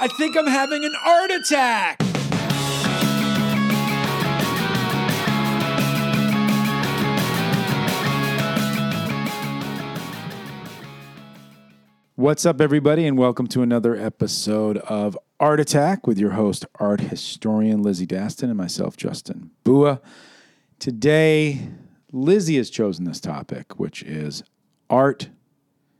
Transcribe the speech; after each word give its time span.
I 0.00 0.08
think 0.08 0.36
I'm 0.36 0.46
having 0.46 0.84
an 0.84 0.94
art 1.04 1.30
attack. 1.30 2.00
What's 12.14 12.46
up, 12.46 12.60
everybody, 12.60 13.06
and 13.06 13.18
welcome 13.18 13.46
to 13.48 13.62
another 13.62 13.94
episode 13.94 14.78
of 14.78 15.18
Art 15.38 15.60
Attack 15.60 16.06
with 16.06 16.18
your 16.18 16.30
host, 16.32 16.64
art 16.76 17.00
historian 17.00 17.82
Lizzie 17.82 18.06
Daston, 18.06 18.44
and 18.44 18.56
myself, 18.56 18.96
Justin 18.96 19.50
Bua. 19.64 20.00
Today, 20.78 21.68
Lizzie 22.12 22.56
has 22.56 22.70
chosen 22.70 23.04
this 23.04 23.20
topic, 23.20 23.78
which 23.78 24.02
is 24.02 24.42
art, 24.88 25.28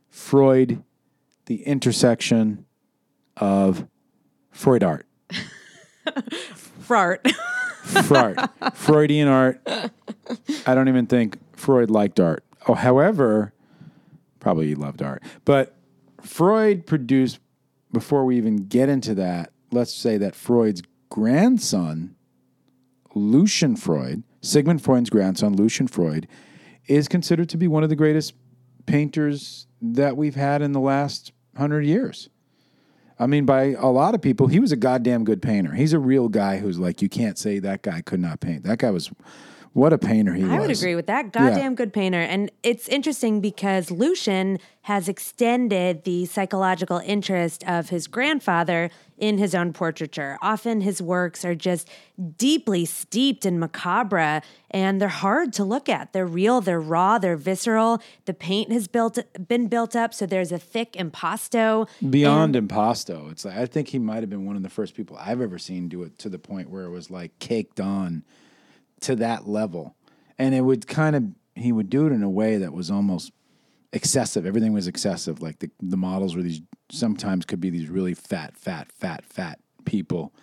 Freud, 0.09 0.83
the 1.45 1.63
intersection 1.63 2.65
of 3.37 3.87
Freud 4.51 4.83
art. 4.83 5.05
Frart. 6.81 7.31
Freud, 7.83 8.37
Freudian 8.73 9.27
art. 9.27 9.61
I 10.65 10.75
don't 10.75 10.87
even 10.87 11.05
think 11.05 11.37
Freud 11.53 11.89
liked 11.89 12.19
art. 12.19 12.43
Oh, 12.67 12.73
however, 12.73 13.53
probably 14.39 14.67
he 14.67 14.75
loved 14.75 15.01
art. 15.01 15.23
But 15.45 15.75
Freud 16.21 16.85
produced, 16.85 17.39
before 17.91 18.25
we 18.25 18.37
even 18.37 18.67
get 18.67 18.89
into 18.89 19.13
that, 19.15 19.51
let's 19.71 19.93
say 19.93 20.17
that 20.17 20.35
Freud's 20.35 20.81
grandson, 21.09 22.15
Lucian 23.13 23.75
Freud, 23.75 24.23
Sigmund 24.41 24.81
Freud's 24.81 25.09
grandson, 25.09 25.55
Lucian 25.55 25.87
Freud, 25.87 26.27
is 26.87 27.07
considered 27.07 27.49
to 27.49 27.57
be 27.57 27.67
one 27.67 27.83
of 27.83 27.89
the 27.89 27.95
greatest 27.95 28.33
painters 28.85 29.67
that 29.81 30.17
we've 30.17 30.35
had 30.35 30.61
in 30.61 30.71
the 30.71 30.79
last 30.79 31.31
hundred 31.57 31.85
years. 31.85 32.29
I 33.19 33.27
mean, 33.27 33.45
by 33.45 33.75
a 33.77 33.87
lot 33.87 34.15
of 34.15 34.21
people, 34.21 34.47
he 34.47 34.59
was 34.59 34.71
a 34.71 34.75
goddamn 34.75 35.23
good 35.23 35.41
painter. 35.41 35.73
He's 35.73 35.93
a 35.93 35.99
real 35.99 36.29
guy 36.29 36.57
who's 36.57 36.79
like, 36.79 37.01
you 37.01 37.09
can't 37.09 37.37
say 37.37 37.59
that 37.59 37.81
guy 37.81 38.01
could 38.01 38.19
not 38.19 38.39
paint. 38.39 38.63
That 38.63 38.79
guy 38.79 38.91
was, 38.91 39.11
what 39.73 39.91
a 39.91 39.97
painter 39.97 40.33
he 40.33 40.43
was. 40.43 40.51
I 40.51 40.59
would 40.59 40.69
agree 40.69 40.93
with 40.93 41.07
that. 41.07 41.31
Goddamn 41.31 41.73
good 41.73 41.93
painter. 41.93 42.19
And 42.19 42.51
it's 42.61 42.87
interesting 42.87 43.41
because 43.41 43.89
Lucian 43.89 44.59
has 44.83 45.09
extended 45.09 46.03
the 46.03 46.25
psychological 46.25 46.99
interest 46.99 47.63
of 47.67 47.89
his 47.89 48.05
grandfather 48.05 48.91
in 49.17 49.39
his 49.39 49.55
own 49.55 49.73
portraiture. 49.73 50.37
Often 50.43 50.81
his 50.81 51.01
works 51.01 51.43
are 51.43 51.55
just 51.55 51.89
deeply 52.37 52.85
steeped 52.85 53.47
in 53.47 53.57
macabre 53.57 54.41
and 54.69 55.01
they're 55.01 55.07
hard 55.07 55.53
to 55.53 55.63
look 55.63 55.89
at. 55.89 56.13
They're 56.13 56.27
real, 56.27 56.61
they're 56.61 56.79
raw, 56.79 57.17
they're 57.17 57.37
visceral. 57.37 57.99
The 58.25 58.33
paint 58.35 58.71
has 58.71 58.87
built 58.87 59.17
been 59.47 59.67
built 59.67 59.95
up, 59.95 60.13
so 60.13 60.27
there's 60.27 60.51
a 60.51 60.59
thick 60.59 60.95
impasto. 60.95 61.87
Beyond 62.07 62.55
impasto, 62.55 63.29
it's 63.31 63.45
like 63.45 63.55
I 63.55 63.65
think 63.65 63.87
he 63.87 63.97
might 63.97 64.21
have 64.21 64.29
been 64.29 64.45
one 64.45 64.55
of 64.55 64.61
the 64.61 64.69
first 64.69 64.93
people 64.93 65.17
I've 65.19 65.41
ever 65.41 65.57
seen 65.57 65.87
do 65.87 66.03
it 66.03 66.19
to 66.19 66.29
the 66.29 66.39
point 66.39 66.69
where 66.69 66.83
it 66.83 66.91
was 66.91 67.09
like 67.09 67.39
caked 67.39 67.79
on 67.79 68.23
to 69.03 69.15
that 69.17 69.47
level, 69.47 69.95
and 70.37 70.53
it 70.55 70.61
would 70.61 70.87
kind 70.87 71.15
of 71.15 71.23
he 71.55 71.71
would 71.71 71.89
do 71.89 72.07
it 72.07 72.11
in 72.11 72.23
a 72.23 72.29
way 72.29 72.57
that 72.57 72.73
was 72.73 72.89
almost 72.89 73.31
excessive. 73.91 74.45
Everything 74.45 74.73
was 74.73 74.87
excessive. 74.87 75.41
Like 75.41 75.59
the 75.59 75.69
the 75.81 75.97
models 75.97 76.35
were 76.35 76.41
these 76.41 76.61
sometimes 76.91 77.45
could 77.45 77.59
be 77.59 77.69
these 77.69 77.89
really 77.89 78.13
fat, 78.13 78.55
fat, 78.57 78.91
fat, 78.91 79.25
fat 79.25 79.59
people 79.85 80.33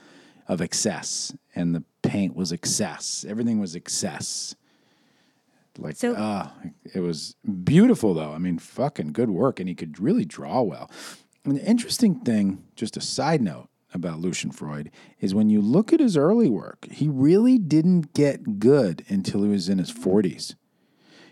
of 0.49 0.61
excess, 0.61 1.35
and 1.55 1.75
the 1.75 1.85
paint 2.03 2.35
was 2.37 2.53
excess. 2.53 3.25
Everything 3.29 3.61
was 3.61 3.75
excess. 3.75 4.55
Like, 5.79 5.97
So- 5.97 6.15
ah, 6.19 6.53
it 6.95 7.01
was 7.01 7.37
beautiful 7.65 8.13
though. 8.15 8.33
I 8.33 8.39
mean, 8.39 8.59
fucking 8.59 9.13
good 9.13 9.31
work, 9.31 9.61
and 9.61 9.69
he 9.69 9.75
could 9.75 9.99
really 10.01 10.25
draw 10.25 10.61
well. 10.63 10.91
And 11.45 11.57
the 11.57 11.65
interesting 11.65 12.17
thing, 12.21 12.65
just 12.77 12.97
a 12.99 13.01
side 13.01 13.41
note 13.41 13.70
about 13.93 14.21
Lucian 14.21 14.51
Freud, 14.51 14.91
is 15.21 15.35
when 15.35 15.51
you 15.51 15.61
look 15.61 15.93
at 15.93 16.01
his 16.01 16.17
early 16.17 16.49
work, 16.49 16.87
he 16.91 17.09
really 17.09 17.59
didn't 17.59 18.15
get 18.15 18.59
good 18.59 19.05
until 19.09 19.43
he 19.43 19.49
was 19.51 19.69
in 19.69 19.79
his 19.79 19.91
forties. 19.91 20.55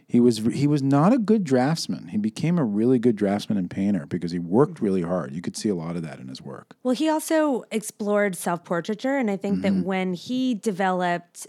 He 0.06 0.20
was 0.20 0.38
he 0.38 0.66
was 0.66 0.82
not 0.82 1.12
a 1.12 1.18
good 1.18 1.44
draftsman. 1.44 2.08
He 2.08 2.16
became 2.16 2.58
a 2.58 2.64
really 2.64 2.98
good 2.98 3.14
draftsman 3.14 3.58
and 3.58 3.68
painter 3.70 4.06
because 4.06 4.32
he 4.32 4.38
worked 4.38 4.80
really 4.80 5.02
hard. 5.02 5.34
You 5.34 5.42
could 5.42 5.54
see 5.54 5.68
a 5.68 5.74
lot 5.74 5.96
of 5.96 6.02
that 6.02 6.18
in 6.18 6.28
his 6.28 6.40
work. 6.40 6.74
Well, 6.82 6.94
he 6.94 7.10
also 7.10 7.64
explored 7.70 8.34
self-portraiture 8.34 9.18
and 9.18 9.30
I 9.30 9.36
think 9.36 9.58
Mm-hmm. 9.58 9.80
that 9.80 9.84
when 9.86 10.14
he 10.14 10.54
developed 10.54 11.46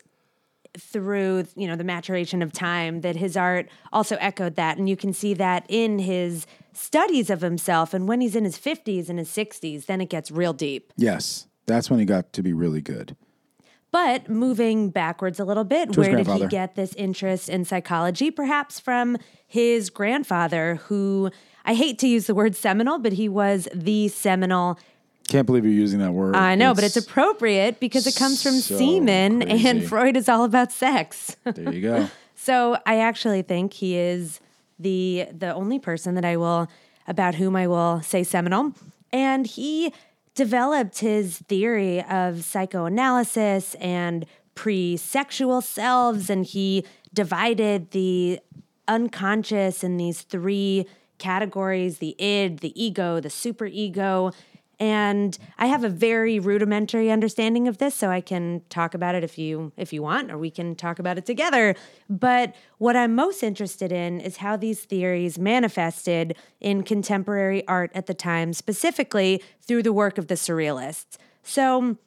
through, 0.77 1.45
you 1.55 1.67
know, 1.67 1.75
the 1.75 1.83
maturation 1.83 2.41
of 2.41 2.51
time 2.51 3.01
that 3.01 3.15
his 3.15 3.35
art 3.37 3.69
also 3.93 4.17
echoed 4.19 4.55
that 4.55 4.77
and 4.77 4.89
you 4.89 4.97
can 4.97 5.13
see 5.13 5.33
that 5.35 5.65
in 5.69 5.99
his 5.99 6.45
studies 6.79 7.29
of 7.29 7.41
himself 7.41 7.93
and 7.93 8.07
when 8.07 8.21
he's 8.21 8.35
in 8.35 8.45
his 8.45 8.57
50s 8.57 9.09
and 9.09 9.19
his 9.19 9.29
60s, 9.29 9.85
then 9.85 10.01
it 10.01 10.09
gets 10.09 10.31
real 10.31 10.53
deep. 10.53 10.93
Yes, 10.95 11.47
that's 11.65 11.89
when 11.89 11.99
he 11.99 12.05
got 12.05 12.33
to 12.33 12.41
be 12.41 12.53
really 12.53 12.81
good. 12.81 13.15
But 13.91 14.29
moving 14.29 14.89
backwards 14.89 15.39
a 15.39 15.45
little 15.45 15.63
bit, 15.63 15.97
where 15.97 16.15
did 16.15 16.27
he 16.27 16.45
get 16.47 16.75
this 16.75 16.93
interest 16.93 17.49
in 17.49 17.65
psychology? 17.65 18.29
Perhaps 18.29 18.79
from 18.79 19.17
his 19.47 19.89
grandfather, 19.89 20.75
who 20.85 21.31
I 21.65 21.73
hate 21.73 21.97
to 21.99 22.07
use 22.07 22.27
the 22.27 22.35
word 22.35 22.55
seminal, 22.55 22.99
but 22.99 23.13
he 23.13 23.27
was 23.27 23.67
the 23.73 24.07
seminal. 24.09 24.77
Can't 25.27 25.47
believe 25.47 25.63
you're 25.65 25.73
using 25.73 25.99
that 25.99 26.11
word. 26.11 26.35
I 26.35 26.53
know, 26.53 26.75
but 26.75 26.83
it's 26.83 26.97
appropriate 26.97 27.79
because 27.79 28.05
it 28.05 28.15
comes 28.15 28.43
from 28.43 28.53
so 28.53 28.77
semen, 28.77 29.41
crazy. 29.41 29.67
and 29.67 29.83
Freud 29.83 30.15
is 30.15 30.29
all 30.29 30.43
about 30.43 30.71
sex. 30.71 31.35
there 31.43 31.73
you 31.73 31.81
go. 31.81 32.09
So 32.41 32.77
I 32.85 32.99
actually 32.99 33.41
think 33.41 33.73
he 33.73 33.97
is 33.97 34.39
the 34.79 35.27
the 35.31 35.53
only 35.53 35.79
person 35.79 36.15
that 36.15 36.25
I 36.25 36.37
will 36.37 36.67
about 37.07 37.35
whom 37.35 37.55
I 37.55 37.67
will 37.67 38.01
say 38.01 38.23
seminal. 38.23 38.73
And 39.11 39.45
he 39.45 39.93
developed 40.35 40.99
his 40.99 41.39
theory 41.39 42.01
of 42.03 42.43
psychoanalysis 42.43 43.75
and 43.75 44.25
pre-sexual 44.55 45.61
selves 45.61 46.29
and 46.29 46.45
he 46.45 46.85
divided 47.13 47.91
the 47.91 48.39
unconscious 48.87 49.83
in 49.83 49.97
these 49.97 50.21
three 50.21 50.85
categories 51.17 51.99
the 51.99 52.15
id, 52.21 52.59
the 52.59 52.81
ego, 52.81 53.19
the 53.19 53.29
superego. 53.29 54.33
And 54.79 55.37
I 55.57 55.65
have 55.65 55.83
a 55.83 55.89
very 55.89 56.39
rudimentary 56.39 57.11
understanding 57.11 57.67
of 57.67 57.79
this, 57.79 57.93
so 57.95 58.09
I 58.09 58.21
can 58.21 58.61
talk 58.69 58.93
about 58.93 59.13
it 59.13 59.25
if 59.25 59.37
you 59.37 59.73
if 59.75 59.91
you 59.91 60.01
want, 60.01 60.31
or 60.31 60.37
we 60.37 60.49
can 60.49 60.73
talk 60.75 60.99
about 60.99 61.17
it 61.17 61.25
together. 61.25 61.75
But 62.09 62.55
what 62.77 62.95
I'm 62.95 63.13
most 63.13 63.43
interested 63.43 63.91
in 63.91 64.21
is 64.21 64.37
how 64.37 64.55
these 64.55 64.79
theories 64.79 65.37
manifested 65.37 66.37
in 66.61 66.83
contemporary 66.83 67.67
art 67.67 67.91
at 67.93 68.05
the 68.05 68.13
time, 68.13 68.53
specifically 68.53 69.43
through 69.61 69.83
the 69.83 69.93
work 69.93 70.17
of 70.17 70.27
the 70.27 70.35
surrealists. 70.35 71.17
So 71.43 71.97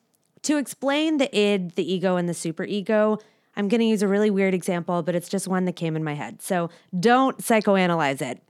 to 0.43 0.57
explain 0.57 1.19
the 1.19 1.37
id, 1.39 1.73
the 1.73 1.93
ego, 1.93 2.17
and 2.17 2.27
the 2.27 2.33
superego, 2.33 3.21
I'm 3.55 3.69
going 3.69 3.81
to 3.81 3.87
use 3.87 4.03
a 4.03 4.09
really 4.09 4.31
weird 4.31 4.55
example, 4.55 5.03
but 5.03 5.15
it's 5.15 5.29
just 5.29 5.47
one 5.47 5.67
that 5.67 5.77
came 5.77 5.95
in 5.95 6.03
my 6.03 6.15
head. 6.15 6.41
So 6.41 6.71
don't 6.99 7.37
psychoanalyze 7.39 8.23
it 8.23 8.43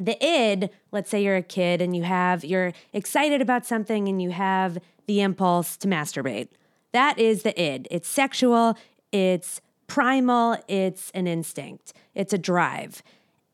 the 0.00 0.24
id 0.24 0.70
let's 0.90 1.10
say 1.10 1.22
you're 1.22 1.36
a 1.36 1.42
kid 1.42 1.80
and 1.80 1.94
you 1.94 2.02
have 2.02 2.44
you're 2.44 2.72
excited 2.92 3.40
about 3.40 3.66
something 3.66 4.08
and 4.08 4.20
you 4.20 4.30
have 4.30 4.78
the 5.06 5.20
impulse 5.20 5.76
to 5.76 5.88
masturbate. 5.88 6.48
That 6.92 7.18
is 7.18 7.42
the 7.42 7.60
id. 7.60 7.86
It's 7.90 8.08
sexual 8.08 8.76
it's 9.12 9.60
primal 9.86 10.56
it's 10.68 11.10
an 11.10 11.26
instinct. 11.26 11.92
It's 12.14 12.32
a 12.32 12.38
drive. 12.38 13.02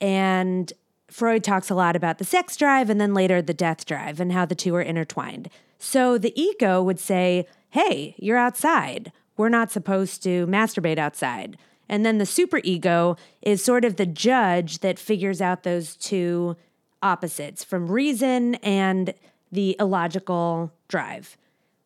And 0.01 0.73
freud 1.09 1.43
talks 1.43 1.71
a 1.71 1.75
lot 1.75 1.97
about 1.97 2.19
the 2.19 2.25
sex 2.25 2.57
drive 2.57 2.91
and 2.91 3.01
then 3.01 3.15
later 3.15 3.43
the 3.43 3.55
death 3.55 3.87
drive 3.87 4.21
and 4.21 4.33
how 4.33 4.45
the 4.47 4.55
two 4.55 4.75
are 4.75 4.83
intertwined. 4.83 5.51
So 5.79 6.17
the 6.17 6.39
ego 6.41 6.83
would 6.83 7.01
say 7.01 7.47
hey 7.71 8.15
you're 8.19 8.39
outside. 8.39 9.13
We're 9.37 9.49
not 9.49 9.71
supposed 9.71 10.23
to 10.23 10.47
masturbate 10.47 10.99
outside 10.99 11.59
and 11.89 12.05
then 12.05 12.19
the 12.19 12.25
superego 12.25 13.19
is 13.43 13.65
sort 13.65 13.85
of 13.85 13.97
the 13.97 14.07
judge 14.07 14.81
that 14.81 14.99
figures 14.99 15.41
out 15.41 15.63
those 15.63 15.97
two 15.97 16.57
opposites 17.03 17.63
from 17.63 17.91
reason 17.91 18.57
and 18.57 19.15
the 19.53 19.77
illogical 19.79 20.73
drive. 20.89 21.37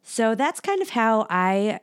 So 0.03 0.35
that's 0.35 0.61
kind 0.61 0.81
of 0.81 0.91
how 0.91 1.27
I 1.29 1.81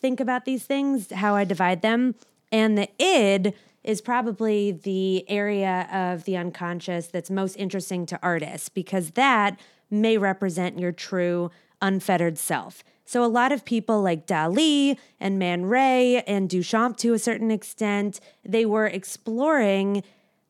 think 0.00 0.20
about 0.20 0.44
these 0.44 0.64
things, 0.64 1.10
how 1.10 1.34
I 1.34 1.44
divide 1.44 1.82
them. 1.82 2.14
And 2.52 2.76
the 2.76 2.88
id 3.02 3.54
is 3.82 4.00
probably 4.00 4.72
the 4.72 5.28
area 5.28 5.88
of 5.92 6.24
the 6.24 6.36
unconscious 6.36 7.06
that's 7.06 7.30
most 7.30 7.56
interesting 7.56 8.06
to 8.06 8.18
artists 8.22 8.68
because 8.68 9.10
that 9.12 9.58
may 9.90 10.18
represent 10.18 10.78
your 10.78 10.92
true 10.92 11.50
unfettered 11.82 12.38
self. 12.38 12.82
So 13.04 13.24
a 13.24 13.26
lot 13.26 13.52
of 13.52 13.64
people 13.64 14.02
like 14.02 14.26
Dali 14.26 14.98
and 15.20 15.38
Man 15.38 15.66
Ray 15.66 16.22
and 16.22 16.48
Duchamp 16.48 16.96
to 16.98 17.12
a 17.12 17.18
certain 17.18 17.50
extent, 17.50 18.20
they 18.44 18.64
were 18.64 18.86
exploring 18.86 20.02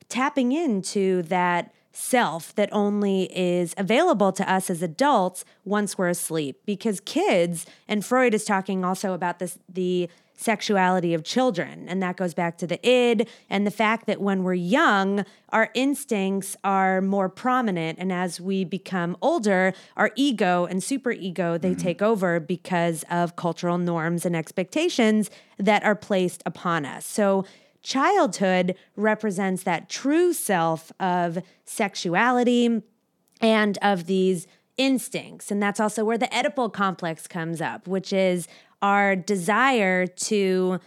tapping 0.08 0.52
into 0.52 1.22
that 1.22 1.72
self 1.92 2.54
that 2.56 2.68
only 2.72 3.24
is 3.36 3.74
available 3.78 4.32
to 4.32 4.52
us 4.52 4.68
as 4.68 4.82
adults 4.82 5.44
once 5.64 5.96
we're 5.96 6.08
asleep. 6.08 6.60
Because 6.66 7.00
kids 7.00 7.66
and 7.88 8.04
Freud 8.04 8.34
is 8.34 8.44
talking 8.44 8.84
also 8.84 9.14
about 9.14 9.38
this 9.38 9.58
the 9.68 10.08
sexuality 10.44 11.14
of 11.14 11.24
children. 11.24 11.88
And 11.88 12.02
that 12.02 12.16
goes 12.16 12.34
back 12.34 12.58
to 12.58 12.66
the 12.66 12.86
id 12.86 13.26
and 13.48 13.66
the 13.66 13.70
fact 13.70 14.06
that 14.06 14.20
when 14.20 14.42
we're 14.42 14.54
young, 14.54 15.24
our 15.48 15.70
instincts 15.74 16.56
are 16.62 17.00
more 17.00 17.30
prominent. 17.30 17.98
And 17.98 18.12
as 18.12 18.40
we 18.40 18.64
become 18.64 19.16
older, 19.22 19.72
our 19.96 20.10
ego 20.16 20.66
and 20.66 20.80
superego, 20.80 21.58
they 21.58 21.70
mm-hmm. 21.70 21.80
take 21.80 22.02
over 22.02 22.40
because 22.40 23.04
of 23.10 23.36
cultural 23.36 23.78
norms 23.78 24.26
and 24.26 24.36
expectations 24.36 25.30
that 25.58 25.82
are 25.82 25.94
placed 25.94 26.42
upon 26.44 26.84
us. 26.84 27.06
So 27.06 27.46
childhood 27.82 28.74
represents 28.96 29.62
that 29.62 29.88
true 29.88 30.34
self 30.34 30.92
of 31.00 31.38
sexuality 31.64 32.82
and 33.40 33.78
of 33.80 34.06
these 34.06 34.46
instincts. 34.76 35.50
And 35.50 35.62
that's 35.62 35.80
also 35.80 36.04
where 36.04 36.18
the 36.18 36.26
Oedipal 36.26 36.72
complex 36.72 37.26
comes 37.26 37.60
up, 37.60 37.86
which 37.86 38.12
is 38.12 38.48
our 38.84 39.16
desire 39.16 40.06
to. 40.06 40.78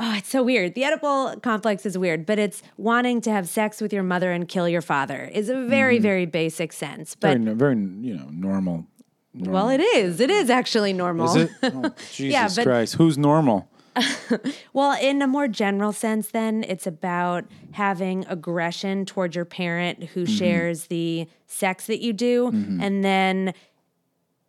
Oh, 0.00 0.14
it's 0.14 0.28
so 0.28 0.44
weird. 0.44 0.74
The 0.74 0.82
Oedipal 0.82 1.42
complex 1.42 1.84
is 1.84 1.98
weird, 1.98 2.24
but 2.24 2.38
it's 2.38 2.62
wanting 2.76 3.20
to 3.22 3.32
have 3.32 3.48
sex 3.48 3.80
with 3.80 3.92
your 3.92 4.04
mother 4.04 4.30
and 4.30 4.46
kill 4.48 4.68
your 4.68 4.80
father 4.80 5.28
is 5.32 5.48
a 5.48 5.66
very, 5.66 5.96
mm-hmm. 5.96 6.02
very 6.02 6.26
basic 6.26 6.72
sense. 6.72 7.16
But 7.16 7.38
very, 7.38 7.56
very, 7.56 7.74
you 7.74 8.14
know, 8.14 8.28
normal. 8.30 8.86
normal. 9.34 9.52
well, 9.52 9.68
it 9.68 9.80
is. 9.80 10.20
It 10.20 10.30
is 10.30 10.50
actually 10.50 10.92
normal. 10.92 11.36
Is 11.36 11.36
it? 11.36 11.50
Oh, 11.62 11.92
Jesus 12.12 12.56
but- 12.56 12.64
Christ. 12.64 12.94
Who's 12.94 13.18
normal? 13.18 13.68
Well, 14.72 14.96
in 15.00 15.20
a 15.22 15.26
more 15.26 15.48
general 15.48 15.92
sense, 15.92 16.28
then 16.28 16.64
it's 16.68 16.86
about 16.86 17.46
having 17.72 18.24
aggression 18.28 19.04
towards 19.04 19.34
your 19.34 19.44
parent 19.44 20.04
who 20.04 20.22
mm-hmm. 20.22 20.32
shares 20.32 20.86
the 20.86 21.26
sex 21.48 21.86
that 21.86 22.00
you 22.00 22.12
do, 22.12 22.52
mm-hmm. 22.52 22.80
and 22.80 23.04
then 23.04 23.54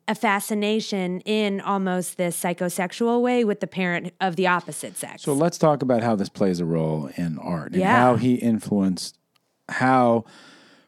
a 0.10 0.16
fascination 0.16 1.22
in 1.22 1.62
almost 1.62 2.18
this 2.18 2.42
psychosexual 2.42 3.22
way 3.22 3.44
with 3.46 3.60
the 3.60 3.68
parent 3.68 4.12
of 4.20 4.36
the 4.36 4.48
opposite 4.48 4.98
sex. 4.98 5.22
So 5.22 5.34
let's 5.34 5.60
talk 5.60 5.84
about 5.84 6.02
how 6.02 6.16
this 6.16 6.30
plays 6.30 6.60
a 6.60 6.66
role 6.66 7.12
in 7.16 7.38
art 7.38 7.74
and 7.74 7.82
Yeah. 7.82 7.96
how 7.96 8.16
he 8.16 8.34
influenced, 8.34 9.20
how 9.70 10.26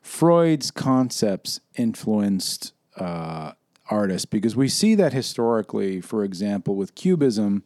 Freud's 0.01 0.71
concepts 0.71 1.59
influenced 1.75 2.73
uh, 2.97 3.51
artists. 3.91 4.25
Because 4.25 4.55
we 4.55 4.67
see 4.67 4.95
that 4.95 5.13
historically, 5.13 6.01
for 6.01 6.23
example, 6.23 6.75
with 6.75 6.95
Cubism, 6.95 7.61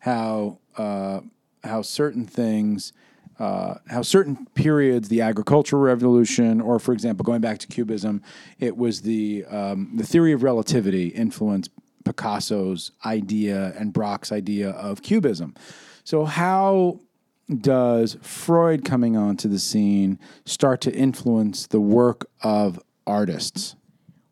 how 0.00 0.58
uh, 0.76 1.20
how 1.64 1.80
certain 1.82 2.26
things. 2.26 2.92
Uh, 3.38 3.78
how 3.88 4.02
certain 4.02 4.46
periods, 4.54 5.08
the 5.08 5.20
agricultural 5.20 5.80
revolution, 5.80 6.60
or 6.60 6.78
for 6.78 6.92
example, 6.92 7.22
going 7.22 7.40
back 7.40 7.58
to 7.58 7.68
Cubism, 7.68 8.20
it 8.58 8.76
was 8.76 9.02
the 9.02 9.44
um, 9.46 9.92
the 9.94 10.04
theory 10.04 10.32
of 10.32 10.42
relativity 10.42 11.08
influenced 11.08 11.70
Picasso's 12.04 12.90
idea 13.04 13.74
and 13.78 13.92
Braque's 13.92 14.32
idea 14.32 14.70
of 14.70 15.02
Cubism. 15.02 15.54
So, 16.04 16.24
how 16.24 17.00
does 17.48 18.16
Freud 18.22 18.84
coming 18.84 19.16
onto 19.16 19.48
the 19.48 19.58
scene 19.58 20.18
start 20.44 20.80
to 20.82 20.92
influence 20.92 21.66
the 21.66 21.80
work 21.80 22.26
of 22.42 22.80
artists? 23.06 23.76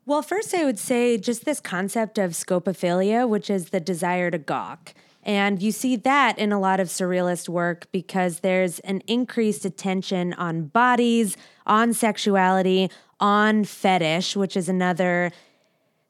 Well, 0.05 0.21
first, 0.21 0.53
I 0.53 0.63
would 0.63 0.79
say 0.79 1.17
just 1.17 1.43
this 1.45 1.59
concept 1.59 2.17
of 2.17 2.31
scopophilia, 2.31 3.27
which 3.27 3.49
is 3.49 3.69
the 3.69 3.79
desire 3.79 4.31
to 4.31 4.37
gawk. 4.37 4.93
And 5.27 5.61
you 5.61 5.73
see 5.73 5.97
that 5.97 6.39
in 6.39 6.53
a 6.53 6.59
lot 6.59 6.79
of 6.79 6.87
surrealist 6.87 7.49
work 7.49 7.87
because 7.91 8.39
there's 8.39 8.79
an 8.79 9.01
increased 9.07 9.65
attention 9.65 10.33
on 10.33 10.67
bodies, 10.67 11.35
on 11.65 11.91
sexuality, 11.93 12.89
on 13.19 13.65
fetish, 13.65 14.37
which 14.37 14.55
is 14.55 14.69
another 14.69 15.33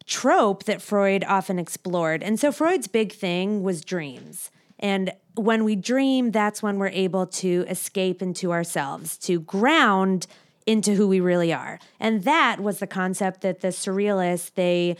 trope 0.05 0.65
that 0.65 0.83
Freud 0.83 1.25
often 1.27 1.57
explored. 1.57 2.21
And 2.21 2.39
so 2.39 2.51
Freud's 2.51 2.87
big 2.87 3.11
thing 3.11 3.63
was 3.63 3.83
dreams. 3.83 4.51
And 4.77 5.11
when 5.33 5.63
we 5.63 5.75
dream, 5.75 6.29
that's 6.29 6.61
when 6.61 6.77
we're 6.77 6.89
able 6.89 7.25
to 7.25 7.65
escape 7.67 8.21
into 8.21 8.51
ourselves, 8.51 9.17
to 9.19 9.39
ground 9.39 10.27
into 10.67 10.93
who 10.93 11.07
we 11.07 11.19
really 11.19 11.51
are. 11.51 11.79
And 11.99 12.23
that 12.25 12.59
was 12.59 12.77
the 12.77 12.87
concept 12.87 13.41
that 13.41 13.61
the 13.61 13.69
surrealists 13.69 14.53
they 14.53 14.95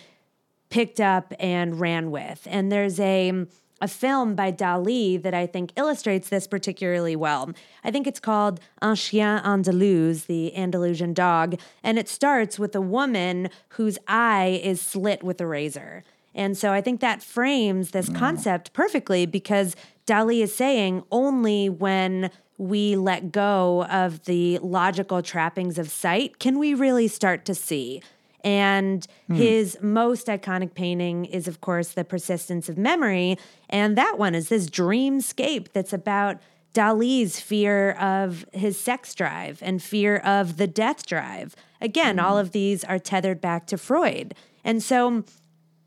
picked 0.70 1.00
up 1.00 1.34
and 1.40 1.80
ran 1.80 2.10
with. 2.10 2.48
And 2.50 2.72
there's 2.72 3.00
a 3.00 3.46
a 3.82 3.88
film 3.88 4.36
by 4.36 4.52
Dali 4.52 5.22
that 5.22 5.34
I 5.34 5.46
think 5.46 5.72
illustrates 5.76 6.30
this 6.30 6.48
particularly 6.48 7.16
well. 7.16 7.52
I 7.84 7.92
think 7.92 8.08
it's 8.08 8.20
called 8.20 8.60
Un 8.82 8.96
Chien 8.96 9.40
Andalou, 9.44 10.26
the 10.26 10.56
Andalusian 10.56 11.14
dog, 11.14 11.60
and 11.84 12.00
it 12.00 12.10
starts 12.10 12.58
with 12.58 12.76
a 12.76 12.82
woman 12.82 13.50
whose 13.70 13.98
eye 14.08 14.60
is 14.64 14.82
slit 14.82 15.24
with 15.24 15.40
a 15.42 15.48
razor. 15.48 16.04
And 16.34 16.56
so 16.56 16.72
I 16.72 16.82
think 16.82 17.02
that 17.02 17.24
frames 17.24 17.92
this 17.92 18.10
mm. 18.10 18.16
concept 18.16 18.72
perfectly 18.74 19.26
because 19.26 19.76
Dali 20.06 20.42
is 20.42 20.56
saying 20.56 21.04
only 21.12 21.68
when 21.68 22.30
we 22.58 22.96
let 22.96 23.32
go 23.32 23.86
of 23.86 24.26
the 24.26 24.58
logical 24.60 25.22
trappings 25.22 25.78
of 25.78 25.90
sight 25.92 26.40
can 26.40 26.58
we 26.58 26.74
really 26.74 27.08
start 27.08 27.46
to 27.46 27.56
see. 27.56 28.02
And 28.44 29.06
hmm. 29.28 29.36
his 29.36 29.78
most 29.82 30.28
iconic 30.28 30.74
painting 30.74 31.26
is, 31.26 31.48
of 31.48 31.62
course, 31.62 31.90
The 31.90 32.04
Persistence 32.04 32.70
of 32.70 32.78
Memory. 32.78 33.38
And 33.70 33.98
that 33.98 34.18
one 34.18 34.36
is 34.36 34.50
this 34.50 34.70
dreamscape 34.70 35.72
that's 35.74 35.94
about 35.94 36.38
Dali's 36.74 37.40
fear 37.40 37.92
of 37.94 38.46
his 38.54 38.80
sex 38.80 39.16
drive 39.16 39.60
and 39.62 39.82
fear 39.82 40.18
of 40.18 40.58
the 40.58 40.68
death 40.68 41.06
drive. 41.06 41.56
Again, 41.82 42.18
hmm. 42.18 42.26
all 42.26 42.38
of 42.38 42.52
these 42.52 42.84
are 42.84 43.00
tethered 43.00 43.42
back 43.42 43.68
to 43.68 43.78
Freud. 43.78 44.36
And 44.64 44.84
so 44.84 45.24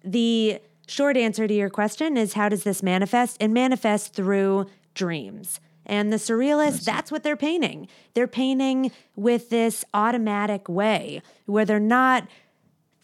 the 0.05 0.61
short 0.87 1.17
answer 1.17 1.47
to 1.47 1.55
your 1.55 1.71
question 1.71 2.17
is 2.17 2.33
how 2.33 2.49
does 2.49 2.65
this 2.65 2.83
manifest? 2.83 3.37
It 3.41 3.49
manifests 3.49 4.09
through 4.09 4.67
dreams. 4.95 5.61
And 5.87 6.13
the 6.13 6.19
surrealists, 6.19 6.85
that's 6.85 7.11
what 7.11 7.23
they're 7.23 7.37
painting. 7.37 7.89
They're 8.15 8.29
painting 8.29 8.93
with 9.17 9.51
this 9.51 9.85
automatic 9.95 10.69
way 10.69 11.23
where 11.47 11.65
they're 11.65 11.81
not 11.81 12.29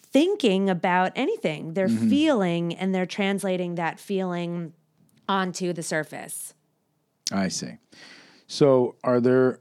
thinking 0.02 0.70
about 0.70 1.12
anything. 1.16 1.74
They're 1.74 1.88
mm-hmm. 1.88 2.08
feeling 2.08 2.74
and 2.74 2.94
they're 2.94 3.06
translating 3.06 3.74
that 3.74 3.98
feeling 3.98 4.72
onto 5.28 5.72
the 5.72 5.82
surface. 5.82 6.54
I 7.32 7.48
see. 7.48 7.78
So, 8.46 8.94
are 9.02 9.20
there 9.20 9.60